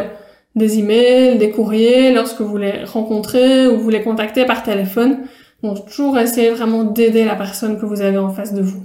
des 0.55 0.79
emails, 0.79 1.37
des 1.37 1.51
courriers, 1.51 2.13
lorsque 2.13 2.39
vous 2.39 2.55
les 2.57 2.85
rencontrez 2.85 3.67
ou 3.67 3.77
vous 3.77 3.89
les 3.89 4.03
contactez 4.03 4.45
par 4.45 4.63
téléphone. 4.63 5.19
Donc 5.61 5.85
toujours 5.85 6.17
essayer 6.17 6.51
vraiment 6.51 6.85
d'aider 6.85 7.25
la 7.25 7.35
personne 7.35 7.77
que 7.77 7.85
vous 7.85 8.01
avez 8.01 8.17
en 8.17 8.29
face 8.29 8.53
de 8.53 8.61
vous. 8.61 8.83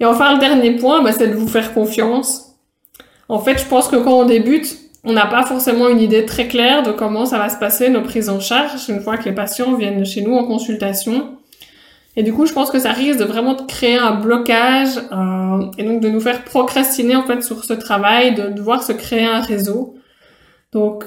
Et 0.00 0.04
enfin, 0.04 0.34
le 0.34 0.38
dernier 0.38 0.72
point, 0.76 1.02
bah, 1.02 1.12
c'est 1.12 1.28
de 1.28 1.34
vous 1.34 1.48
faire 1.48 1.72
confiance. 1.72 2.56
En 3.30 3.38
fait, 3.38 3.58
je 3.58 3.64
pense 3.64 3.88
que 3.88 3.96
quand 3.96 4.20
on 4.20 4.26
débute, 4.26 4.76
on 5.04 5.14
n'a 5.14 5.26
pas 5.26 5.44
forcément 5.44 5.88
une 5.88 6.00
idée 6.00 6.26
très 6.26 6.48
claire 6.48 6.82
de 6.82 6.92
comment 6.92 7.24
ça 7.24 7.38
va 7.38 7.48
se 7.48 7.56
passer 7.56 7.88
nos 7.88 8.02
prises 8.02 8.28
en 8.28 8.40
charge 8.40 8.88
une 8.88 9.00
fois 9.00 9.16
que 9.16 9.24
les 9.24 9.34
patients 9.34 9.74
viennent 9.74 10.04
chez 10.04 10.20
nous 10.20 10.34
en 10.34 10.44
consultation. 10.44 11.38
Et 12.16 12.22
du 12.22 12.32
coup, 12.32 12.46
je 12.46 12.52
pense 12.52 12.70
que 12.70 12.78
ça 12.78 12.92
risque 12.92 13.18
de 13.18 13.24
vraiment 13.24 13.54
de 13.54 13.62
créer 13.62 13.96
un 13.96 14.12
blocage 14.12 14.98
euh, 15.12 15.70
et 15.78 15.84
donc 15.84 16.00
de 16.00 16.08
nous 16.08 16.20
faire 16.20 16.44
procrastiner 16.44 17.16
en 17.16 17.24
fait 17.24 17.42
sur 17.42 17.64
ce 17.64 17.72
travail, 17.72 18.34
de 18.34 18.48
devoir 18.48 18.82
se 18.82 18.92
créer 18.92 19.24
un 19.24 19.40
réseau. 19.40 19.94
Donc, 20.72 21.04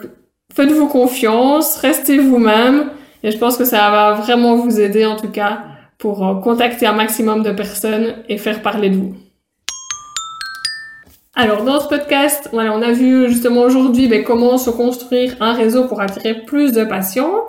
faites-vous 0.53 0.87
confiance, 0.87 1.77
restez 1.77 2.17
vous-même 2.17 2.89
et 3.23 3.31
je 3.31 3.37
pense 3.37 3.57
que 3.57 3.65
ça 3.65 3.89
va 3.91 4.13
vraiment 4.13 4.55
vous 4.55 4.79
aider 4.79 5.05
en 5.05 5.15
tout 5.15 5.29
cas 5.29 5.63
pour 5.97 6.27
euh, 6.27 6.35
contacter 6.41 6.87
un 6.87 6.93
maximum 6.93 7.43
de 7.43 7.51
personnes 7.51 8.15
et 8.27 8.37
faire 8.37 8.61
parler 8.61 8.89
de 8.89 8.95
vous. 8.95 9.15
Alors 11.35 11.63
dans 11.63 11.81
ce 11.81 11.87
podcast, 11.87 12.49
voilà, 12.53 12.71
on 12.73 12.81
a 12.81 12.93
vu 12.93 13.27
justement 13.27 13.61
aujourd'hui 13.61 14.07
ben, 14.07 14.23
comment 14.23 14.57
se 14.57 14.69
construire 14.69 15.35
un 15.41 15.53
réseau 15.53 15.83
pour 15.83 15.99
attirer 15.99 16.33
plus 16.45 16.71
de 16.71 16.85
patients. 16.85 17.43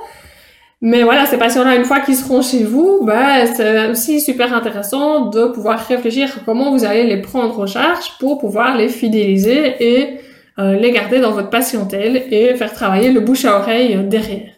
Mais 0.82 1.02
voilà, 1.04 1.24
ces 1.24 1.38
patients-là, 1.38 1.74
une 1.76 1.84
fois 1.84 2.00
qu'ils 2.00 2.16
seront 2.16 2.42
chez 2.42 2.62
vous, 2.62 3.00
ben, 3.02 3.46
c'est 3.46 3.88
aussi 3.88 4.20
super 4.20 4.52
intéressant 4.52 5.26
de 5.26 5.46
pouvoir 5.46 5.78
réfléchir 5.86 6.28
comment 6.44 6.70
vous 6.70 6.84
allez 6.84 7.04
les 7.04 7.22
prendre 7.22 7.58
en 7.58 7.66
charge 7.66 8.18
pour 8.20 8.38
pouvoir 8.38 8.76
les 8.76 8.88
fidéliser 8.88 9.74
et 9.80 10.20
euh, 10.58 10.74
les 10.74 10.90
garder 10.90 11.18
dans 11.20 11.32
votre 11.32 11.48
patientèle 11.48 12.24
et 12.30 12.54
faire 12.54 12.72
travailler 12.74 13.10
le 13.10 13.20
bouche 13.20 13.46
à 13.46 13.58
oreille 13.58 13.96
derrière. 14.04 14.50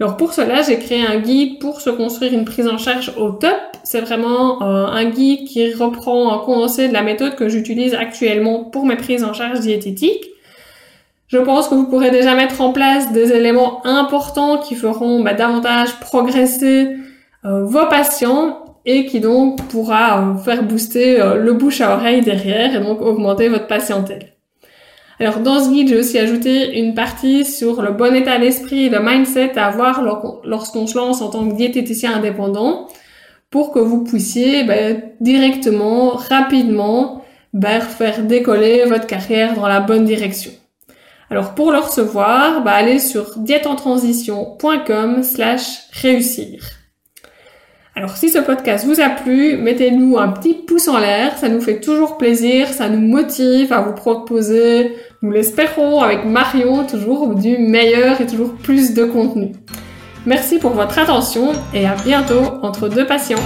Alors 0.00 0.16
pour 0.16 0.34
cela, 0.34 0.62
j'ai 0.62 0.78
créé 0.78 1.06
un 1.06 1.18
guide 1.20 1.60
pour 1.60 1.80
se 1.80 1.88
construire 1.88 2.34
une 2.34 2.44
prise 2.44 2.68
en 2.68 2.78
charge 2.78 3.12
au 3.16 3.30
top. 3.30 3.56
C'est 3.84 4.00
vraiment 4.00 4.62
euh, 4.62 4.86
un 4.86 5.04
guide 5.04 5.46
qui 5.46 5.72
reprend 5.72 6.34
un 6.34 6.44
condensé 6.44 6.88
de 6.88 6.92
la 6.92 7.02
méthode 7.02 7.36
que 7.36 7.48
j'utilise 7.48 7.94
actuellement 7.94 8.64
pour 8.64 8.84
mes 8.84 8.96
prises 8.96 9.24
en 9.24 9.32
charge 9.32 9.60
diététiques. 9.60 10.26
Je 11.28 11.38
pense 11.38 11.68
que 11.68 11.74
vous 11.74 11.86
pourrez 11.86 12.10
déjà 12.10 12.34
mettre 12.34 12.60
en 12.60 12.72
place 12.72 13.12
des 13.12 13.32
éléments 13.32 13.84
importants 13.86 14.58
qui 14.58 14.74
feront 14.74 15.22
bah, 15.22 15.34
davantage 15.34 15.98
progresser 16.00 16.96
euh, 17.44 17.64
vos 17.64 17.86
patients 17.86 18.76
et 18.86 19.06
qui 19.06 19.20
donc 19.20 19.62
pourra 19.68 20.20
euh, 20.20 20.36
faire 20.36 20.62
booster 20.62 21.18
le 21.36 21.52
bouche 21.54 21.80
à 21.80 21.94
oreille 21.94 22.20
derrière 22.20 22.74
et 22.76 22.80
donc 22.80 23.00
augmenter 23.00 23.48
votre 23.48 23.66
patientèle. 23.66 24.34
Alors 25.20 25.38
dans 25.38 25.62
ce 25.62 25.70
guide, 25.70 25.88
j'ai 25.88 25.98
aussi 25.98 26.18
ajouté 26.18 26.78
une 26.78 26.94
partie 26.94 27.44
sur 27.44 27.82
le 27.82 27.92
bon 27.92 28.14
état 28.14 28.38
d'esprit 28.38 28.86
et 28.86 28.88
le 28.88 29.00
mindset 29.00 29.56
à 29.56 29.66
avoir 29.66 30.02
lorsqu'on 30.44 30.86
se 30.86 30.96
lance 30.96 31.22
en 31.22 31.30
tant 31.30 31.48
que 31.48 31.54
diététicien 31.54 32.14
indépendant 32.14 32.88
pour 33.50 33.70
que 33.70 33.78
vous 33.78 34.02
puissiez 34.02 34.64
ben, 34.64 35.00
directement, 35.20 36.10
rapidement, 36.10 37.22
ben, 37.52 37.80
faire 37.80 38.24
décoller 38.24 38.84
votre 38.86 39.06
carrière 39.06 39.54
dans 39.54 39.68
la 39.68 39.78
bonne 39.78 40.04
direction. 40.04 40.50
Alors 41.34 41.56
pour 41.56 41.72
le 41.72 41.78
recevoir, 41.78 42.62
ben, 42.62 42.70
allez 42.70 43.00
sur 43.00 43.36
diètentransition.com 43.38 45.24
slash 45.24 45.88
réussir. 46.00 46.62
Alors 47.96 48.16
si 48.16 48.28
ce 48.30 48.38
podcast 48.38 48.86
vous 48.86 49.00
a 49.00 49.08
plu, 49.08 49.56
mettez-nous 49.56 50.16
un 50.16 50.28
petit 50.28 50.54
pouce 50.54 50.86
en 50.86 50.96
l'air, 50.96 51.36
ça 51.36 51.48
nous 51.48 51.60
fait 51.60 51.80
toujours 51.80 52.18
plaisir, 52.18 52.68
ça 52.68 52.88
nous 52.88 53.00
motive 53.00 53.72
à 53.72 53.80
vous 53.80 53.94
proposer, 53.94 54.94
nous 55.22 55.32
l'espérons 55.32 56.02
avec 56.02 56.24
Marion, 56.24 56.86
toujours 56.86 57.34
du 57.34 57.58
meilleur 57.58 58.20
et 58.20 58.26
toujours 58.26 58.54
plus 58.54 58.94
de 58.94 59.02
contenu. 59.04 59.56
Merci 60.26 60.60
pour 60.60 60.70
votre 60.70 61.00
attention 61.00 61.50
et 61.74 61.84
à 61.84 61.96
bientôt 61.96 62.44
entre 62.62 62.88
deux 62.88 63.08
patients. 63.08 63.42